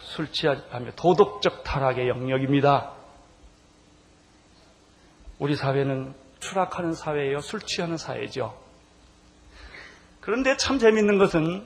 술 0.00 0.33
취하며 0.33 0.92
도덕적 0.96 1.64
타락의 1.64 2.09
영역입니다. 2.09 2.92
우리 5.38 5.54
사회는 5.54 6.14
추락하는 6.40 6.92
사회예요. 6.92 7.40
술 7.40 7.61
취하는 7.61 7.96
사회죠. 7.96 8.59
그런데 10.20 10.57
참 10.57 10.78
재밌는 10.78 11.18
것은 11.18 11.64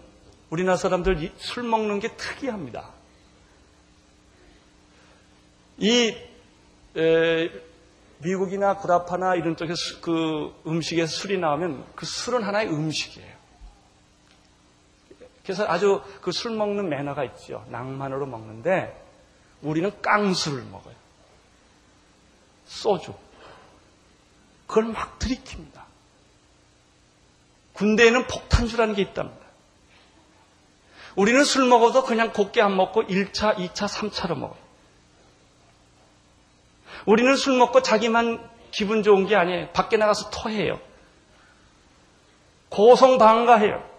우리나라 0.51 0.77
사람들 0.77 1.33
술 1.37 1.63
먹는 1.63 1.99
게 1.99 2.15
특이합니다. 2.17 2.91
이 5.79 6.15
에, 6.97 7.51
미국이나 8.19 8.77
구라파나 8.77 9.35
이런 9.35 9.57
쪽에서 9.57 10.01
그 10.01 10.55
음식에 10.67 11.07
술이 11.07 11.39
나오면 11.39 11.87
그 11.97 12.07
술은 12.07 12.43
하나의 12.43 12.69
음식이에요. 12.69 13.32
그래서 15.43 15.67
아주 15.67 16.03
그 16.21 16.31
술 16.31 16.53
먹는 16.53 16.89
매너가 16.89 17.25
있죠. 17.25 17.65
낭만으로 17.69 18.27
먹는데 18.27 19.01
우리는 19.61 19.91
깡술을 20.01 20.63
먹어요. 20.65 20.95
소주. 22.67 23.15
그걸 24.67 24.85
막 24.85 25.19
들이킵니다. 25.19 25.83
군대에는 27.75 28.27
폭탄주라는 28.27 28.95
게 28.95 29.03
있답니다. 29.03 29.43
우리는 31.17 31.45
술 31.45 31.67
먹어도 31.67 32.05
그냥 32.05 32.33
곱게 32.33 32.63
안 32.63 32.77
먹고 32.77 33.03
1차, 33.05 33.57
2차, 33.57 33.87
3차로 33.89 34.37
먹어요. 34.39 34.59
우리는 37.07 37.37
술 37.37 37.59
먹고 37.59 37.83
자기만 37.83 38.49
기분 38.71 39.03
좋은 39.03 39.27
게 39.27 39.37
아니에요. 39.37 39.69
밖에 39.73 39.97
나가서 39.97 40.31
토해요. 40.31 40.81
고성방가해요. 42.71 43.92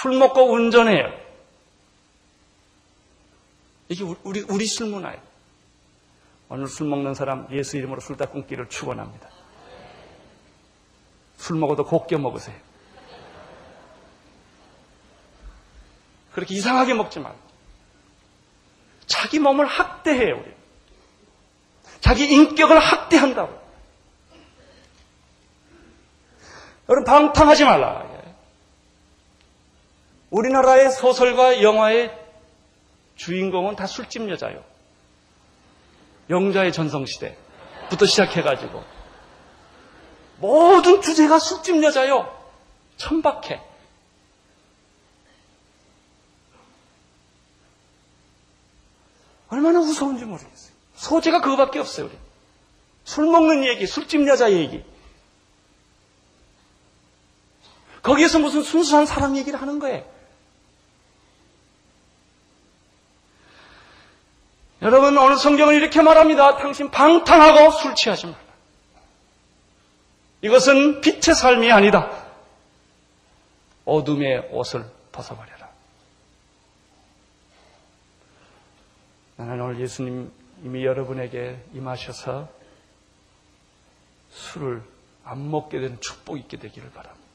술 0.00 0.16
먹고 0.16 0.52
운전해요. 0.52 1.12
이게 3.88 4.04
우리, 4.22 4.42
우리 4.42 4.64
술 4.64 4.86
문화예요. 4.86 5.20
오늘 6.48 6.68
술 6.68 6.86
먹는 6.86 7.14
사람 7.14 7.48
예수 7.50 7.76
이름으로 7.76 8.00
술 8.00 8.16
닦음기를 8.16 8.68
축원합니다. 8.68 9.28
술 11.36 11.56
먹어도 11.56 11.84
곱게 11.84 12.16
먹으세요. 12.16 12.56
그렇게 16.32 16.54
이상하게 16.54 16.94
먹지 16.94 17.18
말고. 17.18 17.38
자기 19.06 19.40
몸을 19.40 19.66
학대해요, 19.66 20.36
우리. 20.36 20.54
자기 22.00 22.32
인격을 22.32 22.78
학대한다고. 22.78 23.60
여러분, 26.88 27.04
방탕하지 27.04 27.64
말라. 27.64 28.07
우리나라의 30.30 30.90
소설과 30.90 31.62
영화의 31.62 32.16
주인공은 33.16 33.76
다 33.76 33.86
술집 33.86 34.28
여자요. 34.30 34.62
영자의 36.30 36.72
전성시대부터 36.72 38.06
시작해가지고. 38.06 38.82
모든 40.38 41.00
주제가 41.00 41.38
술집 41.38 41.82
여자요. 41.82 42.34
천박해. 42.96 43.60
얼마나 49.48 49.78
무서운지 49.80 50.24
모르겠어요. 50.26 50.72
소재가 50.96 51.40
그거밖에 51.40 51.78
없어요, 51.78 52.06
우리. 52.06 52.18
술 53.04 53.26
먹는 53.26 53.64
얘기, 53.64 53.86
술집 53.86 54.26
여자 54.28 54.52
얘기. 54.52 54.84
거기에서 58.02 58.38
무슨 58.38 58.62
순수한 58.62 59.06
사랑 59.06 59.36
얘기를 59.36 59.60
하는 59.60 59.78
거예요. 59.78 60.17
여러분, 64.88 65.18
오늘 65.18 65.36
성경은 65.36 65.74
이렇게 65.74 66.00
말합니다. 66.00 66.56
당신 66.56 66.90
방탕하고 66.90 67.72
술 67.72 67.94
취하지 67.94 68.24
말라. 68.24 68.38
이것은 70.40 71.02
빛의 71.02 71.34
삶이 71.34 71.70
아니다. 71.70 72.10
어둠의 73.84 74.48
옷을 74.50 74.90
벗어버려라. 75.12 75.68
나는 79.36 79.60
오늘 79.60 79.78
예수님 79.78 80.32
이미 80.64 80.86
여러분에게 80.86 81.62
임하셔서 81.74 82.48
술을 84.30 84.82
안 85.22 85.50
먹게 85.50 85.80
되는 85.80 86.00
축복이 86.00 86.40
있게 86.40 86.56
되기를 86.56 86.92
바랍니다. 86.92 87.28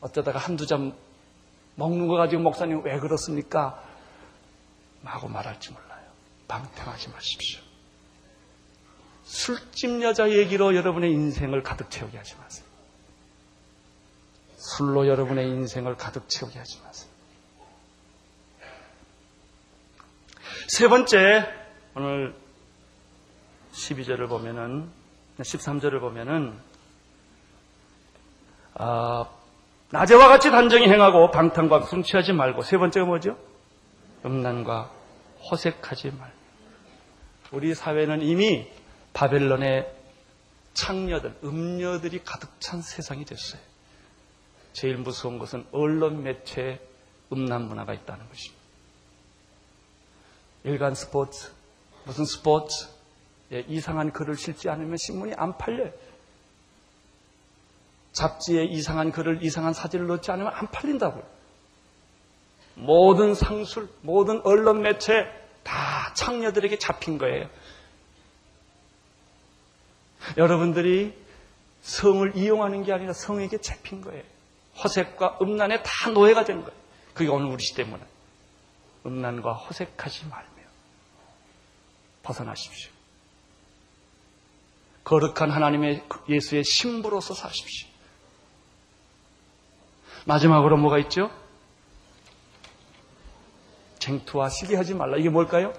어쩌다가 0.00 0.38
한두 0.38 0.66
잔 0.66 0.94
먹는 1.76 2.08
거 2.08 2.16
가지고 2.16 2.42
목사님 2.42 2.82
왜 2.84 2.98
그렇습니까? 2.98 3.82
마구 5.02 5.28
말할지 5.28 5.72
몰라요. 5.72 6.04
방탕하지 6.48 7.10
마십시오. 7.10 7.60
술집 9.24 10.02
여자 10.02 10.30
얘기로 10.30 10.74
여러분의 10.74 11.12
인생을 11.12 11.62
가득 11.62 11.90
채우게 11.90 12.16
하지 12.18 12.34
마세요. 12.36 12.66
술로 14.56 15.06
여러분의 15.06 15.48
인생을 15.48 15.96
가득 15.96 16.28
채우게 16.28 16.58
하지 16.58 16.80
마세요. 16.82 17.10
세 20.68 20.88
번째, 20.88 21.48
오늘 21.94 22.34
12절을 23.72 24.28
보면은, 24.28 24.90
13절을 25.38 26.00
보면은, 26.00 26.58
아, 28.74 29.26
낮에와 29.90 30.28
같이 30.28 30.50
단정히 30.50 30.88
행하고 30.88 31.30
방탕과 31.30 31.82
숨취하지 31.82 32.32
말고, 32.32 32.62
세 32.62 32.78
번째가 32.78 33.06
뭐죠? 33.06 33.36
음란과 34.24 34.90
호색하지 35.50 36.12
말고. 36.12 36.40
우리 37.52 37.74
사회는 37.74 38.22
이미 38.22 38.70
바벨론의 39.12 39.92
창녀들, 40.74 41.34
음녀들이 41.42 42.22
가득 42.24 42.48
찬 42.60 42.80
세상이 42.80 43.24
됐어요. 43.24 43.60
제일 44.72 44.96
무서운 44.96 45.38
것은 45.38 45.66
언론 45.72 46.22
매체에 46.22 46.78
음란 47.32 47.62
문화가 47.62 47.92
있다는 47.92 48.28
것입니다. 48.28 48.60
일간 50.62 50.94
스포츠, 50.94 51.50
무슨 52.04 52.24
스포츠, 52.24 52.88
예, 53.52 53.64
이상한 53.66 54.12
글을 54.12 54.36
실지 54.36 54.68
않으면 54.68 54.96
신문이 54.96 55.32
안 55.36 55.58
팔려요. 55.58 55.90
잡지에 58.12 58.64
이상한 58.64 59.12
글을, 59.12 59.42
이상한 59.42 59.72
사진을 59.72 60.06
넣지 60.06 60.30
않으면 60.30 60.52
안 60.54 60.70
팔린다고요. 60.70 61.22
모든 62.74 63.34
상술, 63.34 63.88
모든 64.02 64.40
언론 64.44 64.82
매체 64.82 65.26
다 65.62 66.12
창녀들에게 66.14 66.78
잡힌 66.78 67.18
거예요. 67.18 67.48
여러분들이 70.36 71.14
성을 71.82 72.36
이용하는 72.36 72.82
게 72.84 72.92
아니라 72.92 73.12
성에게 73.12 73.58
잡힌 73.58 74.00
거예요. 74.00 74.22
허색과 74.82 75.38
음란에 75.42 75.82
다 75.82 76.10
노예가 76.10 76.44
된 76.44 76.62
거예요. 76.62 76.78
그게 77.14 77.28
오늘 77.28 77.46
우리 77.46 77.62
시대 77.62 77.84
문화. 77.84 78.04
음란과 79.04 79.52
호색하지 79.52 80.26
말며 80.26 80.46
벗어나십시오. 82.22 82.90
거룩한 85.04 85.50
하나님의 85.50 86.04
예수의 86.28 86.64
신부로서 86.64 87.34
사십시오. 87.34 87.89
마지막으로 90.30 90.76
뭐가 90.76 90.98
있죠? 90.98 91.28
쟁투와 93.98 94.48
시기하지 94.48 94.94
말라. 94.94 95.16
이게 95.16 95.28
뭘까요? 95.28 95.72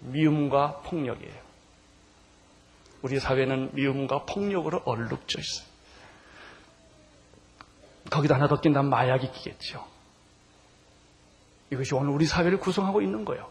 미움과 0.00 0.80
폭력이에요. 0.84 1.44
우리 3.02 3.20
사회는 3.20 3.70
미움과 3.72 4.24
폭력으로 4.24 4.82
얼룩져 4.84 5.38
있어요. 5.38 5.68
거기다 8.10 8.34
하나 8.34 8.48
더 8.48 8.60
낀다면 8.60 8.90
마약이 8.90 9.30
끼겠죠. 9.30 9.84
이것이 11.70 11.94
오늘 11.94 12.10
우리 12.10 12.26
사회를 12.26 12.58
구성하고 12.58 13.00
있는 13.00 13.24
거예요. 13.24 13.48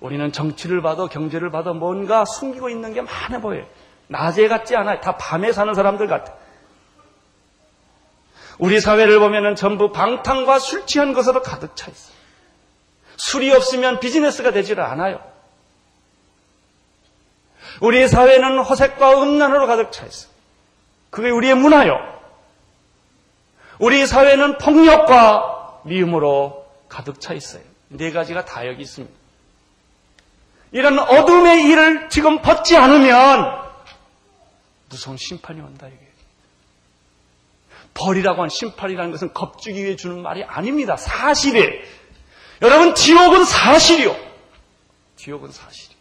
우리는 0.00 0.32
정치를 0.32 0.80
봐도 0.80 1.08
경제를 1.08 1.50
봐도 1.50 1.74
뭔가 1.74 2.24
숨기고 2.24 2.70
있는 2.70 2.94
게 2.94 3.02
많아 3.02 3.40
보여요. 3.40 3.66
낮에 4.08 4.48
같지 4.48 4.76
않아요. 4.76 5.00
다 5.00 5.18
밤에 5.18 5.52
사는 5.52 5.74
사람들 5.74 6.06
같아. 6.06 6.45
우리 8.58 8.80
사회를 8.80 9.18
보면 9.18 9.54
전부 9.56 9.92
방탕과 9.92 10.58
술 10.58 10.86
취한 10.86 11.12
것으로 11.12 11.42
가득 11.42 11.76
차 11.76 11.90
있어요. 11.90 12.16
술이 13.16 13.52
없으면 13.52 14.00
비즈니스가 14.00 14.52
되지를 14.52 14.82
않아요. 14.82 15.20
우리 17.80 18.08
사회는 18.08 18.58
호색과 18.58 19.22
음란으로 19.22 19.66
가득 19.66 19.92
차 19.92 20.06
있어요. 20.06 20.30
그게 21.10 21.30
우리의 21.30 21.54
문화요. 21.54 21.96
우리 23.78 24.06
사회는 24.06 24.58
폭력과 24.58 25.80
미움으로 25.84 26.66
가득 26.88 27.20
차 27.20 27.34
있어요. 27.34 27.62
네 27.88 28.10
가지가 28.10 28.44
다 28.44 28.66
여기 28.66 28.82
있습니다. 28.82 29.14
이런 30.72 30.98
어둠의 30.98 31.64
일을 31.64 32.08
지금 32.08 32.42
벗지 32.42 32.76
않으면 32.76 33.66
무서운 34.88 35.16
심판이 35.16 35.60
온다 35.60 35.86
이게. 35.88 36.05
벌이라고 37.96 38.42
한 38.42 38.48
심판이라는 38.48 39.10
것은 39.10 39.32
겁주기 39.32 39.82
위해 39.82 39.96
주는 39.96 40.20
말이 40.22 40.44
아닙니다. 40.44 40.96
사실이에요. 40.96 41.70
여러분 42.62 42.94
지옥은 42.94 43.44
사실이요. 43.44 44.16
지옥은 45.16 45.50
사실이요. 45.50 45.96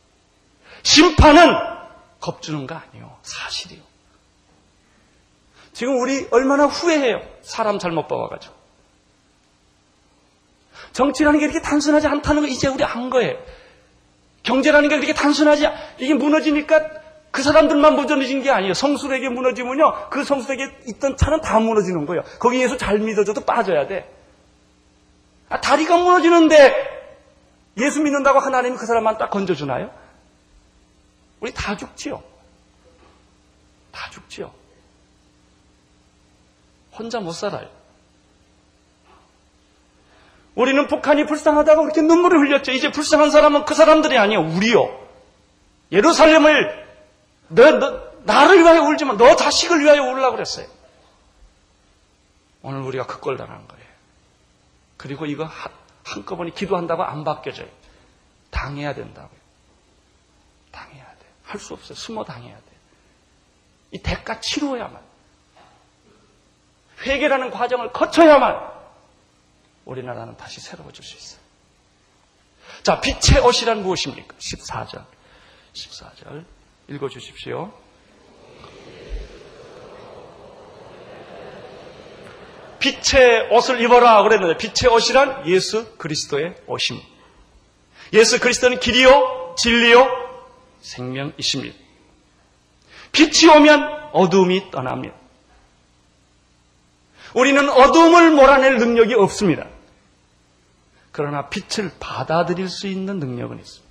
심판은 0.84 1.54
겁주는 2.20 2.68
거 2.68 2.76
아니에요. 2.76 3.18
사실이요. 3.24 3.82
지금 5.74 6.00
우리 6.00 6.28
얼마나 6.32 6.66
후회해요. 6.66 7.22
사람 7.42 7.80
잘못 7.80 8.08
봐와가지고. 8.08 8.54
정치라는 10.94 11.40
게 11.40 11.46
이렇게 11.46 11.62
단순하지 11.62 12.08
않다는 12.08 12.42
거 12.42 12.48
이제 12.48 12.68
우리 12.68 12.84
안 12.84 13.10
거예요. 13.10 13.38
경제라는 14.44 14.88
게 14.90 14.96
그렇게 14.96 15.14
단순하지, 15.14 15.68
이게 15.98 16.14
무너지니까 16.14 17.05
그 17.36 17.44
사람들만 17.44 17.98
무너진 17.98 18.42
게 18.42 18.50
아니에요. 18.50 18.74
성술에게 18.74 19.28
무너지면요, 19.28 20.10
그 20.10 20.24
성술에게 20.24 20.74
있던 20.88 21.18
차는 21.18 21.42
다 21.42 21.60
무너지는 21.60 22.06
거예요. 22.06 22.24
거기에서 22.40 22.78
잘 22.78 22.98
믿어줘도 22.98 23.42
빠져야 23.42 23.88
돼. 23.88 24.10
아, 25.50 25.60
다리가 25.60 25.98
무너지는데 25.98 26.74
예수 27.78 28.02
믿는다고 28.02 28.40
하나님이 28.40 28.78
그 28.78 28.86
사람만 28.86 29.18
딱 29.18 29.30
건져주나요? 29.32 29.92
우리 31.42 31.54
다 31.54 31.76
죽지요. 31.76 32.24
다 33.92 34.10
죽지요. 34.12 34.50
혼자 36.98 37.20
못 37.20 37.34
살아요. 37.34 37.68
우리는 40.56 40.88
북한이 40.88 41.26
불쌍하다고 41.26 41.82
그렇게 41.82 42.02
눈물을 42.02 42.40
흘렸죠. 42.40 42.72
이제 42.72 42.92
불쌍한 42.94 43.30
사람은 43.30 43.66
그 43.66 43.76
사람들이 43.76 44.18
아니요. 44.18 44.40
우리요. 44.40 44.98
예루살렘을 45.92 46.85
너, 47.48 47.72
너, 47.80 48.12
나를 48.24 48.60
위하여 48.60 48.82
울지만 48.84 49.18
너 49.18 49.36
자식을 49.36 49.84
위하여 49.84 50.04
울라고 50.04 50.36
그랬어요. 50.36 50.68
오늘 52.62 52.82
우리가 52.82 53.06
그꼴 53.06 53.38
당한 53.38 53.68
거예요. 53.68 53.86
그리고 54.98 55.26
이거 55.26 55.46
한, 55.46 55.72
한꺼번에 56.04 56.52
기도한다고 56.52 57.04
안 57.04 57.24
바뀌어져요. 57.24 57.68
당해야 58.50 58.94
된다고요. 58.96 59.40
당해야 60.72 61.06
돼. 61.06 61.26
할 61.44 61.60
수 61.60 61.74
없어요. 61.74 61.96
숨어 61.96 62.24
당해야 62.24 62.56
돼. 62.56 62.64
이 63.92 64.00
대가 64.00 64.40
치루어야만. 64.40 65.00
회개라는 67.06 67.52
과정을 67.52 67.92
거쳐야만 67.92 68.74
우리나라는 69.86 70.38
다시 70.38 70.60
새로워질 70.62 71.04
수 71.04 71.16
있어요. 71.18 71.42
자, 72.84 73.00
빛의 73.02 73.44
옷이란 73.46 73.84
무엇입니까? 73.84 74.36
14절. 74.38 75.06
14절. 75.74 76.46
읽어 76.88 77.10
주십시오. 77.10 77.72
빛의 82.80 83.50
옷을 83.52 83.82
입어라 83.82 84.22
그랬는데 84.24 84.58
빛의 84.58 84.94
옷이란 84.94 85.48
예수 85.48 85.98
그리스도의 85.98 86.56
옷입니다. 86.68 87.08
예수 88.14 88.40
그리스도는 88.40 88.80
길이요, 88.80 89.56
진리요, 89.58 90.08
생명이십니다. 90.82 91.76
빛이 93.12 93.52
오면 93.52 94.10
어둠이 94.14 94.70
떠납니다. 94.70 95.16
우리는 97.34 97.68
어둠을 97.68 98.32
몰아낼 98.32 98.78
능력이 98.78 99.16
없습니다. 99.16 99.68
그러나 101.12 101.50
빛을 101.50 101.92
받아들일 102.00 102.70
수 102.70 102.88
있는 102.88 103.20
능력은 103.20 103.60
있습니다. 103.60 103.85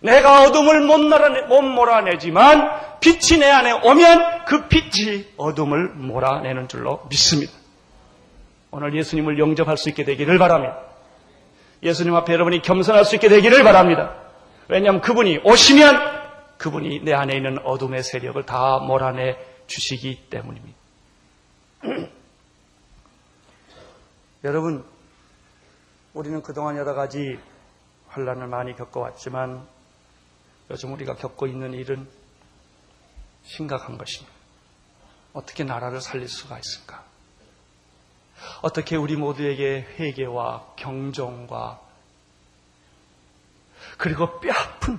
내가 0.00 0.42
어둠을 0.44 0.80
못, 0.86 0.98
몰아내, 0.98 1.42
못 1.42 1.62
몰아내지만 1.62 3.00
빛이 3.00 3.38
내 3.38 3.50
안에 3.50 3.72
오면 3.72 4.44
그 4.46 4.68
빛이 4.68 5.26
어둠을 5.36 5.88
몰아내는 5.90 6.68
줄로 6.68 7.06
믿습니다. 7.08 7.52
오늘 8.70 8.96
예수님을 8.96 9.38
영접할 9.38 9.76
수 9.76 9.88
있게 9.88 10.04
되기를 10.04 10.38
바랍니다. 10.38 10.78
예수님 11.82 12.14
앞에 12.14 12.32
여러분이 12.32 12.62
겸손할 12.62 13.04
수 13.04 13.16
있게 13.16 13.28
되기를 13.28 13.62
바랍니다. 13.62 14.14
왜냐하면 14.68 15.00
그분이 15.00 15.40
오시면 15.44 16.20
그분이 16.58 17.00
내 17.04 17.12
안에 17.12 17.36
있는 17.36 17.58
어둠의 17.64 18.02
세력을 18.02 18.42
다 18.44 18.78
몰아내 18.78 19.36
주시기 19.66 20.28
때문입니다. 20.30 20.78
여러분, 24.44 24.84
우리는 26.14 26.42
그동안 26.42 26.76
여러 26.76 26.94
가지 26.94 27.38
환란을 28.08 28.46
많이 28.46 28.76
겪어왔지만 28.76 29.66
요즘 30.70 30.92
우리가 30.92 31.16
겪고 31.16 31.46
있는 31.46 31.74
일은 31.74 32.08
심각한 33.44 33.98
것입니다. 33.98 34.32
어떻게 35.32 35.64
나라를 35.64 36.00
살릴 36.00 36.28
수가 36.28 36.58
있을까? 36.58 37.04
어떻게 38.62 38.96
우리 38.96 39.16
모두에게 39.16 39.86
회개와 39.98 40.74
경종과 40.76 41.80
그리고 43.98 44.40
뼈 44.40 44.52
아픈 44.52 44.98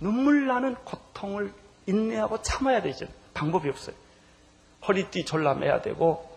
눈물 0.00 0.46
나는 0.46 0.74
고통을 0.76 1.52
인내하고 1.86 2.42
참아야 2.42 2.82
되죠. 2.82 3.06
방법이 3.34 3.68
없어요. 3.68 3.96
허리띠 4.86 5.24
졸라매야 5.24 5.82
되고 5.82 6.28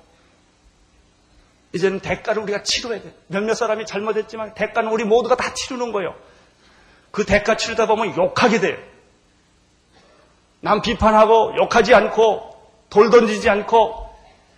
이제는 1.74 2.00
대가를 2.00 2.42
우리가 2.44 2.64
치러야 2.64 3.02
돼. 3.02 3.16
몇몇 3.28 3.54
사람이 3.54 3.86
잘못했지만 3.86 4.56
대가는 4.56 4.92
우리 4.92 5.04
모두가 5.06 5.36
다 5.36 5.54
치르는 5.54 5.92
거예요. 5.92 6.16
그 7.12 7.26
대가 7.26 7.58
치르다 7.58 7.88
보면 7.88 8.16
욕하게 8.18 8.60
돼요. 8.60 8.78
남 10.62 10.82
비판하고 10.82 11.54
욕하지 11.58 11.94
않고 11.94 12.56
돌 12.90 13.10
던지지 13.10 13.50
않고 13.50 14.10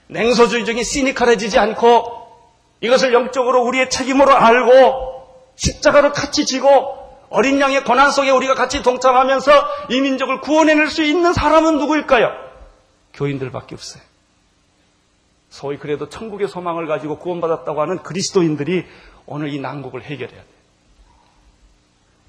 냉소주의적인 0.08 0.84
시니컬해지지 0.84 1.58
않고 1.60 2.24
이것을 2.82 3.14
영적으로 3.14 3.64
우리의 3.64 3.90
책임으로 3.90 4.36
알고 4.36 5.14
십자가를 5.56 6.12
같이 6.12 6.46
지고 6.46 7.00
어린 7.30 7.60
양의 7.60 7.84
고난 7.84 8.12
속에 8.12 8.30
우리가 8.30 8.54
같이 8.54 8.84
동참하면서 8.84 9.52
이 9.90 10.02
민족을 10.02 10.42
구원해낼 10.42 10.88
수 10.88 11.04
있는 11.04 11.34
사람은 11.34 11.78
누구일까요? 11.80 12.30
교인들밖에 13.14 13.74
없어요. 13.76 14.04
소위 15.50 15.78
그래도 15.78 16.10
천국의 16.10 16.48
소망을 16.48 16.88
가지고 16.88 17.18
구원받았다고 17.20 17.82
하는 17.82 18.04
그리스도인들이 18.04 18.86
오늘 19.26 19.54
이 19.54 19.60
난국을 19.60 20.04
해결해야 20.04 20.42
돼요. 20.42 20.53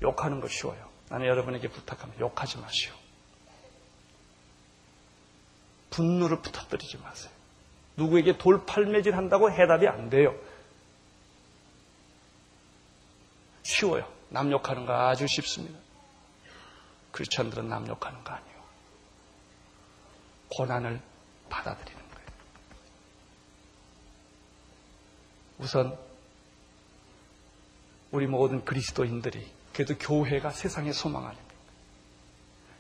욕하는 0.05 0.40
거 0.40 0.49
쉬워요. 0.49 0.88
나는 1.09 1.27
여러분에게 1.27 1.69
부탁합니다. 1.69 2.21
욕하지 2.21 2.59
마시오. 2.59 2.93
분노를 5.90 6.40
부탁드리지 6.43 6.99
마세요. 6.99 7.33
누구에게 7.97 8.37
돌팔매질 8.37 9.17
한다고 9.17 9.51
해답이 9.51 9.87
안 9.87 10.11
돼요. 10.11 10.35
쉬워요. 13.62 14.12
남 14.29 14.51
욕하는 14.51 14.85
거 14.87 14.93
아주 14.93 15.27
쉽습니다. 15.27 15.79
크리스천들은 17.12 17.69
남 17.69 17.87
욕하는 17.87 18.23
거 18.25 18.33
아니에요. 18.33 18.55
고난을 20.57 21.01
받아들이는 21.49 22.03
거예요. 22.11 22.29
우선 25.61 25.99
우리 28.11 28.27
모든 28.27 28.64
그리스도인들이 28.64 29.63
그래도 29.75 29.95
교회가 29.99 30.51
세상의 30.51 30.93
소망 30.93 31.25
아닙니까? 31.25 31.55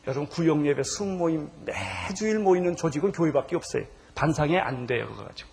여러분 0.06 0.26
구역 0.28 0.64
예배 0.66 0.82
승모임 0.82 1.50
매주일 1.64 2.38
모이는 2.38 2.76
조직은 2.76 3.12
교회밖에 3.12 3.56
없어요. 3.56 3.84
반상에 4.14 4.58
안 4.58 4.86
돼요 4.86 5.08
그거 5.08 5.24
가지고. 5.24 5.50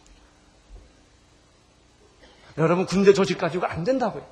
여러분 2.57 2.85
군대 2.85 3.13
조직 3.13 3.37
가지고 3.37 3.65
안 3.65 3.83
된다고요. 3.83 4.25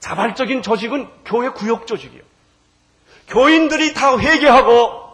자발적인 0.00 0.62
조직은 0.62 1.08
교회 1.24 1.48
구역 1.48 1.86
조직이요. 1.86 2.22
교인들이 3.28 3.94
다 3.94 4.16
회개하고 4.18 5.08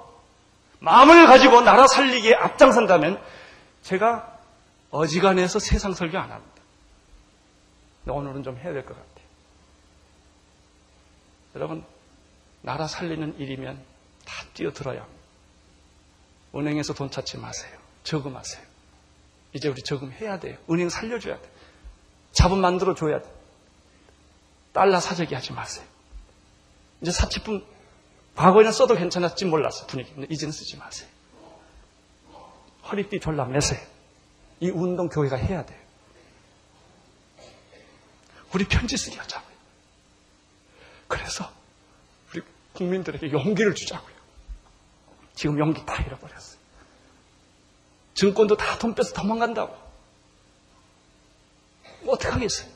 마음을 0.80 1.26
가지고 1.26 1.62
나라 1.62 1.86
살리기에 1.86 2.34
앞장선다면 2.34 3.20
제가 3.82 4.38
어지간해서 4.90 5.58
세상 5.58 5.94
설교 5.94 6.18
안 6.18 6.30
합니다. 6.30 6.52
오늘은 8.06 8.42
좀 8.42 8.56
해야 8.56 8.72
될 8.72 8.84
것 8.84 8.94
같아요. 8.94 9.13
여러분, 11.54 11.84
나라 12.62 12.86
살리는 12.86 13.38
일이면 13.38 13.82
다 14.24 14.44
뛰어들어야. 14.54 15.06
은행에서 16.54 16.94
돈 16.94 17.10
찾지 17.10 17.38
마세요. 17.38 17.78
저금하세요. 18.04 18.62
이제 19.52 19.68
우리 19.68 19.82
저금해야 19.82 20.38
돼요. 20.38 20.58
은행 20.70 20.88
살려줘야 20.88 21.40
돼. 21.40 21.50
자본 22.32 22.60
만들어줘야 22.60 23.22
돼. 23.22 23.32
달러 24.72 24.98
사재기 24.98 25.34
하지 25.34 25.52
마세요. 25.52 25.86
이제 27.00 27.12
사치품 27.12 27.64
과거에는 28.34 28.72
써도 28.72 28.94
괜찮았지 28.96 29.44
몰랐어 29.44 29.86
분위기. 29.86 30.12
근데 30.12 30.26
이제는 30.30 30.52
쓰지 30.52 30.76
마세요. 30.76 31.08
허리띠 32.90 33.20
졸라 33.20 33.44
매세요. 33.44 33.80
이 34.60 34.70
운동 34.70 35.08
교회가 35.08 35.36
해야 35.36 35.64
돼요. 35.64 35.78
우리 38.52 38.64
편지 38.64 38.96
쓰기 38.96 39.16
하자고요. 39.16 39.53
그래서 41.08 41.50
우리 42.32 42.42
국민들에게 42.72 43.30
용기를 43.32 43.74
주자고요. 43.74 44.14
지금 45.34 45.58
용기 45.58 45.84
다 45.84 46.02
잃어버렸어요. 46.02 46.58
증권도 48.14 48.56
다 48.56 48.78
돈 48.78 48.94
빼서 48.94 49.12
도망간다고. 49.14 49.76
뭐 52.02 52.14
어떡하겠어요? 52.14 52.70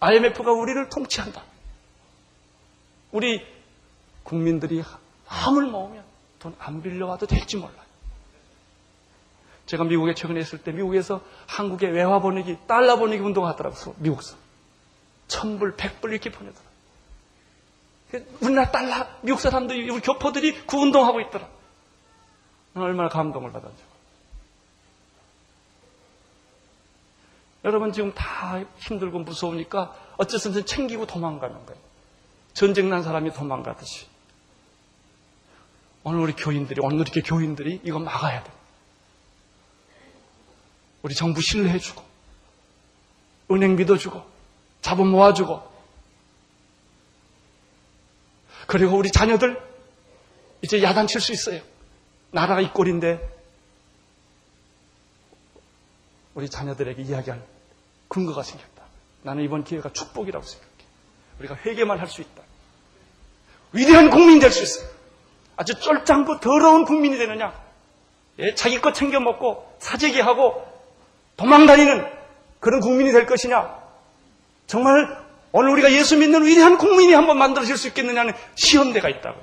IMF가 0.00 0.52
우리를 0.52 0.88
통치한다. 0.88 1.42
우리 3.12 3.44
국민들이 4.22 4.82
마음을 5.28 5.66
모으면 5.66 6.04
돈 6.38 6.54
안 6.58 6.82
빌려와도 6.82 7.26
될지 7.26 7.56
몰라요. 7.56 7.86
제가 9.66 9.82
미국에 9.84 10.14
최근에 10.14 10.38
있을 10.40 10.62
때 10.62 10.70
미국에서 10.70 11.24
한국에 11.46 11.88
외화 11.88 12.20
보내기, 12.20 12.56
달러 12.68 12.96
보내기 12.98 13.22
운동하더라고요. 13.24 13.94
미국서. 13.98 14.36
천불, 15.28 15.76
백불 15.76 16.12
이렇게 16.12 16.30
보내더라. 16.30 16.66
우리나라 18.40 18.70
달러, 18.70 19.06
미국 19.22 19.40
사람들이, 19.40 19.90
우리 19.90 20.00
교포들이 20.00 20.64
그 20.66 20.76
운동하고 20.76 21.20
있더라. 21.22 21.48
얼마나 22.74 23.08
감동을 23.08 23.52
받았죠. 23.52 23.96
여러분 27.64 27.92
지금 27.92 28.14
다 28.14 28.62
힘들고 28.78 29.20
무서우니까 29.20 29.96
어째서든 30.18 30.66
챙기고 30.66 31.06
도망가는 31.06 31.66
거예요. 31.66 31.82
전쟁 32.54 32.88
난 32.88 33.02
사람이 33.02 33.32
도망가듯이. 33.32 34.06
오늘 36.04 36.20
우리 36.20 36.32
교인들이, 36.34 36.80
오늘 36.80 37.00
이렇게 37.00 37.20
교인들이 37.22 37.80
이거 37.82 37.98
막아야 37.98 38.44
돼. 38.44 38.52
우리 41.02 41.14
정부 41.14 41.42
신뢰해주고, 41.42 42.04
은행 43.50 43.74
믿어주고, 43.74 44.35
자본 44.86 45.08
모아주고, 45.08 45.60
그리고 48.68 48.96
우리 48.96 49.10
자녀들 49.10 49.60
이제 50.62 50.80
야단칠 50.80 51.20
수 51.20 51.32
있어요. 51.32 51.60
나라가 52.30 52.60
이 52.60 52.72
꼴인데 52.72 53.18
우리 56.34 56.48
자녀들에게 56.48 57.02
이야기할 57.02 57.42
근거가 58.06 58.44
생겼다. 58.44 58.84
나는 59.22 59.42
이번 59.42 59.64
기회가 59.64 59.88
축복이라고 59.92 60.46
생각해. 60.46 60.72
우리가 61.40 61.56
회개만 61.56 61.98
할 61.98 62.06
수 62.08 62.20
있다. 62.20 62.42
위대한 63.72 64.08
국민이 64.08 64.38
될 64.38 64.52
수 64.52 64.62
있어요. 64.62 64.88
아주 65.56 65.74
쫄짱고 65.80 66.38
더러운 66.38 66.84
국민이 66.84 67.18
되느냐? 67.18 67.60
예, 68.38 68.54
자기 68.54 68.80
것 68.80 68.94
챙겨 68.94 69.18
먹고 69.18 69.76
사재기하고 69.80 70.64
도망다니는 71.36 72.06
그런 72.60 72.80
국민이 72.80 73.10
될 73.10 73.26
것이냐? 73.26 73.85
정말 74.66 75.24
오늘 75.52 75.70
우리가 75.70 75.92
예수 75.92 76.16
믿는 76.16 76.44
위대한 76.44 76.76
국민이 76.76 77.12
한번 77.12 77.38
만들어질 77.38 77.76
수 77.76 77.88
있겠느냐는 77.88 78.34
시험대가 78.56 79.08
있다고. 79.08 79.40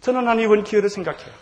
저는 0.00 0.26
한 0.26 0.40
이번 0.40 0.64
기회를 0.64 0.88
생각해요. 0.88 1.32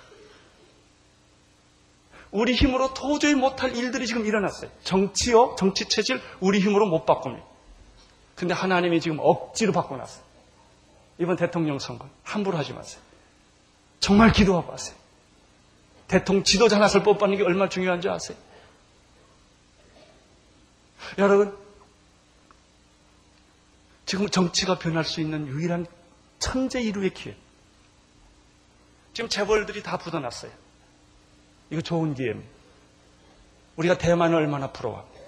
우리 2.31 2.55
힘으로 2.55 2.95
도저히 2.95 3.35
못할 3.35 3.77
일들이 3.77 4.07
지금 4.07 4.25
일어났어요. 4.25 4.71
정치요, 4.83 5.55
정치 5.59 5.89
체질 5.89 6.21
우리 6.41 6.61
힘으로 6.61 6.87
못 6.87 7.05
바꿉니다. 7.05 7.45
근데 8.35 8.55
하나님이 8.55 9.01
지금 9.01 9.19
억지로 9.21 9.73
바꿔놨어요. 9.73 10.25
이번 11.19 11.37
대통령 11.37 11.79
선거 11.79 12.09
함부로 12.23 12.57
하지 12.57 12.73
마세요. 12.73 13.01
정말 14.01 14.33
기도하고 14.33 14.73
하세요. 14.73 14.97
대통령 16.09 16.43
지도자 16.43 16.77
하나를 16.77 17.03
뽑아내는 17.03 17.39
게 17.39 17.45
얼마나 17.45 17.69
중요한지 17.69 18.09
아세요? 18.09 18.37
여러분, 21.19 21.57
지금 24.07 24.29
정치가 24.29 24.79
변할 24.79 25.05
수 25.05 25.21
있는 25.21 25.47
유일한 25.47 25.87
천재 26.39 26.81
이루의 26.81 27.11
기회. 27.15 27.37
지금 29.15 29.29
재벌들이 29.29 29.83
다 29.83 29.99
붙어났어요. 29.99 30.51
이거 31.71 31.81
좋은 31.81 32.15
기회입니다. 32.15 32.49
우리가 33.77 33.99
대만을 33.99 34.37
얼마나 34.37 34.73
부러워합니까? 34.73 35.21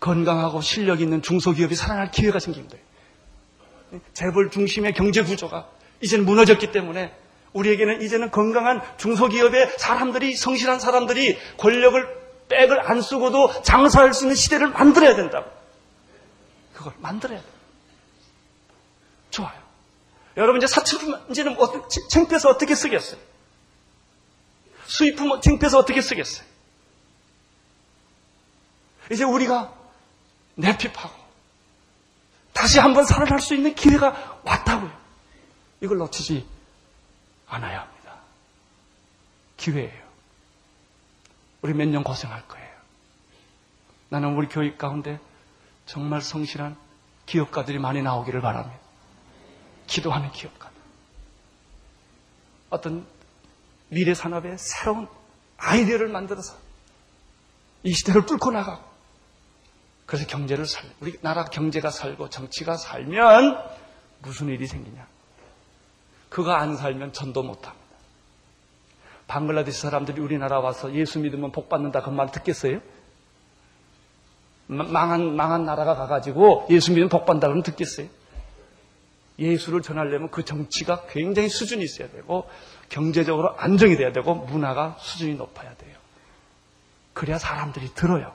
건강하고 0.00 0.60
실력 0.60 1.00
있는 1.00 1.22
중소기업이 1.22 1.74
살아날 1.74 2.10
기회가 2.10 2.38
생긴 2.38 2.68
거예요. 2.68 2.84
재벌 4.12 4.50
중심의 4.50 4.92
경제 4.94 5.22
구조가 5.22 5.68
이제는 6.00 6.24
무너졌기 6.24 6.72
때문에 6.72 7.14
우리에게는 7.52 8.02
이제는 8.02 8.30
건강한 8.30 8.80
중소기업의 8.98 9.78
사람들이 9.78 10.36
성실한 10.36 10.78
사람들이 10.78 11.38
권력을 11.56 12.17
백을 12.48 12.80
안 12.88 13.02
쓰고도 13.02 13.62
장사할 13.62 14.14
수 14.14 14.24
있는 14.24 14.36
시대를 14.36 14.68
만들어야 14.68 15.14
된다고. 15.14 15.50
그걸 16.74 16.92
만들어야 16.98 17.40
돼요. 17.40 17.52
좋아요. 19.30 19.58
여러분 20.36 20.58
이제 20.58 20.66
사치품 20.66 21.20
이제는 21.30 21.56
창피해서 22.10 22.48
어떻게 22.48 22.74
쓰겠어요? 22.74 23.20
수입품 24.86 25.40
창피해서 25.40 25.78
어떻게 25.78 26.00
쓰겠어요? 26.00 26.46
이제 29.10 29.24
우리가 29.24 29.74
내핍하고 30.54 31.14
다시 32.52 32.78
한번 32.78 33.04
살아날 33.04 33.40
수 33.40 33.54
있는 33.54 33.74
기회가 33.74 34.40
왔다고요. 34.44 34.90
이걸 35.80 35.98
놓치지 35.98 36.46
않아야 37.46 37.82
합니다. 37.82 38.14
기회예요. 39.56 40.07
우리 41.62 41.74
몇 41.74 41.88
년 41.88 42.04
고생할 42.04 42.46
거예요. 42.46 42.68
나는 44.10 44.34
우리 44.36 44.48
교육 44.48 44.78
가운데 44.78 45.18
정말 45.86 46.22
성실한 46.22 46.76
기업가들이 47.26 47.78
많이 47.78 48.02
나오기를 48.02 48.40
바랍니다. 48.40 48.78
기도하는 49.86 50.30
기업가들. 50.32 50.76
어떤 52.70 53.06
미래 53.88 54.14
산업의 54.14 54.56
새로운 54.58 55.08
아이디어를 55.56 56.08
만들어서 56.08 56.54
이 57.82 57.92
시대를 57.92 58.26
뚫고 58.26 58.50
나가고 58.50 58.86
그래서 60.06 60.26
경제를 60.26 60.66
살, 60.66 60.84
우리 61.00 61.18
나라 61.20 61.44
경제가 61.44 61.90
살고 61.90 62.30
정치가 62.30 62.76
살면 62.76 63.62
무슨 64.20 64.48
일이 64.48 64.66
생기냐? 64.66 65.06
그거 66.28 66.52
안 66.52 66.76
살면 66.76 67.12
전도 67.12 67.42
못 67.42 67.66
합니다. 67.66 67.87
방글라데시 69.28 69.80
사람들이 69.82 70.20
우리나라 70.20 70.58
와서 70.60 70.92
예수 70.94 71.18
믿으면 71.20 71.52
복 71.52 71.68
받는다 71.68 72.02
그 72.02 72.10
말 72.10 72.30
듣겠어요? 72.32 72.80
망한, 74.66 75.36
망한 75.36 75.64
나라가 75.64 75.94
가가지고 75.94 76.66
예수 76.70 76.90
믿으면 76.90 77.08
복 77.08 77.24
받는다 77.26 77.46
그러면 77.46 77.62
듣겠어요? 77.62 78.08
예수를 79.38 79.82
전하려면 79.82 80.30
그 80.30 80.44
정치가 80.44 81.06
굉장히 81.06 81.48
수준이 81.48 81.84
있어야 81.84 82.10
되고 82.10 82.50
경제적으로 82.88 83.56
안정이 83.56 83.96
돼야 83.96 84.12
되고 84.12 84.34
문화가 84.34 84.96
수준이 84.98 85.34
높아야 85.34 85.74
돼요. 85.76 85.96
그래야 87.14 87.38
사람들이 87.38 87.94
들어요. 87.94 88.34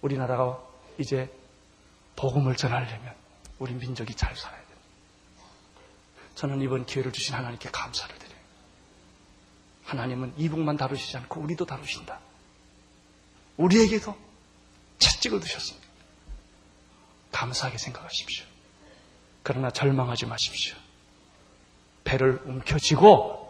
우리나라가 0.00 0.58
이제 0.98 1.30
복음을 2.16 2.56
전하려면 2.56 3.14
우리 3.58 3.74
민족이 3.74 4.14
잘 4.14 4.34
살아야 4.34 4.58
돼요. 4.60 4.78
저는 6.34 6.62
이번 6.62 6.86
기회를 6.86 7.12
주신 7.12 7.34
하나님께 7.34 7.68
감사를 7.70 8.14
드려요. 8.16 8.37
하나님은 9.88 10.34
이북만 10.36 10.76
다루시지 10.76 11.16
않고 11.16 11.40
우리도 11.40 11.64
다루신다. 11.64 12.20
우리에게도 13.56 14.14
채찍을 14.98 15.40
드셨습니다. 15.40 15.88
감사하게 17.32 17.78
생각하십시오. 17.78 18.44
그러나 19.42 19.70
절망하지 19.70 20.26
마십시오. 20.26 20.76
배를 22.04 22.42
움켜쥐고 22.44 23.48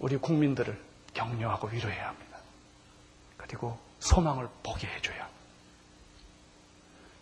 우리 0.00 0.18
국민들을 0.18 0.78
격려하고 1.14 1.68
위로해야 1.68 2.08
합니다. 2.08 2.38
그리고 3.38 3.78
소망을 4.00 4.46
보게 4.62 4.86
해줘야. 4.88 5.26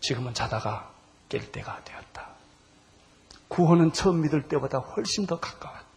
지금은 0.00 0.34
자다가 0.34 0.92
깰 1.28 1.52
때가 1.52 1.84
되었다. 1.84 2.30
구원은 3.46 3.92
처음 3.92 4.22
믿을 4.22 4.48
때보다 4.48 4.78
훨씬 4.78 5.24
더 5.24 5.38
가까웠다. 5.38 5.91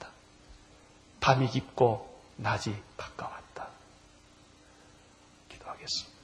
밤이 1.25 1.49
깊고 1.49 2.07
낮이 2.35 2.75
가까웠다. 2.97 3.67
기도하겠습니다. 5.49 6.19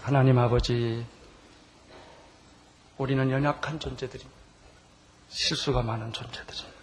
하나님 0.00 0.38
아버지, 0.38 1.04
우리는 2.96 3.30
연약한 3.30 3.78
존재들입니다. 3.78 4.34
실수가 5.28 5.82
많은 5.82 6.14
존재들입니다. 6.14 6.80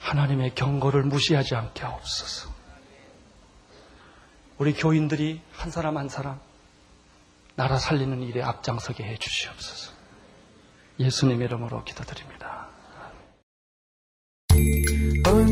하나님의 0.00 0.54
경고를 0.54 1.04
무시하지 1.04 1.54
않게 1.54 1.82
하옵소서. 1.82 2.52
우리 4.58 4.74
교인들이 4.74 5.40
한 5.54 5.70
사람 5.70 5.96
한 5.96 6.10
사람 6.10 6.38
나라 7.54 7.78
살리는 7.78 8.20
일에 8.20 8.42
앞장서게 8.42 9.02
해 9.02 9.16
주시옵소서. 9.16 9.94
예수님 10.98 11.40
이름으로 11.40 11.84
기도드립니다. 11.84 12.73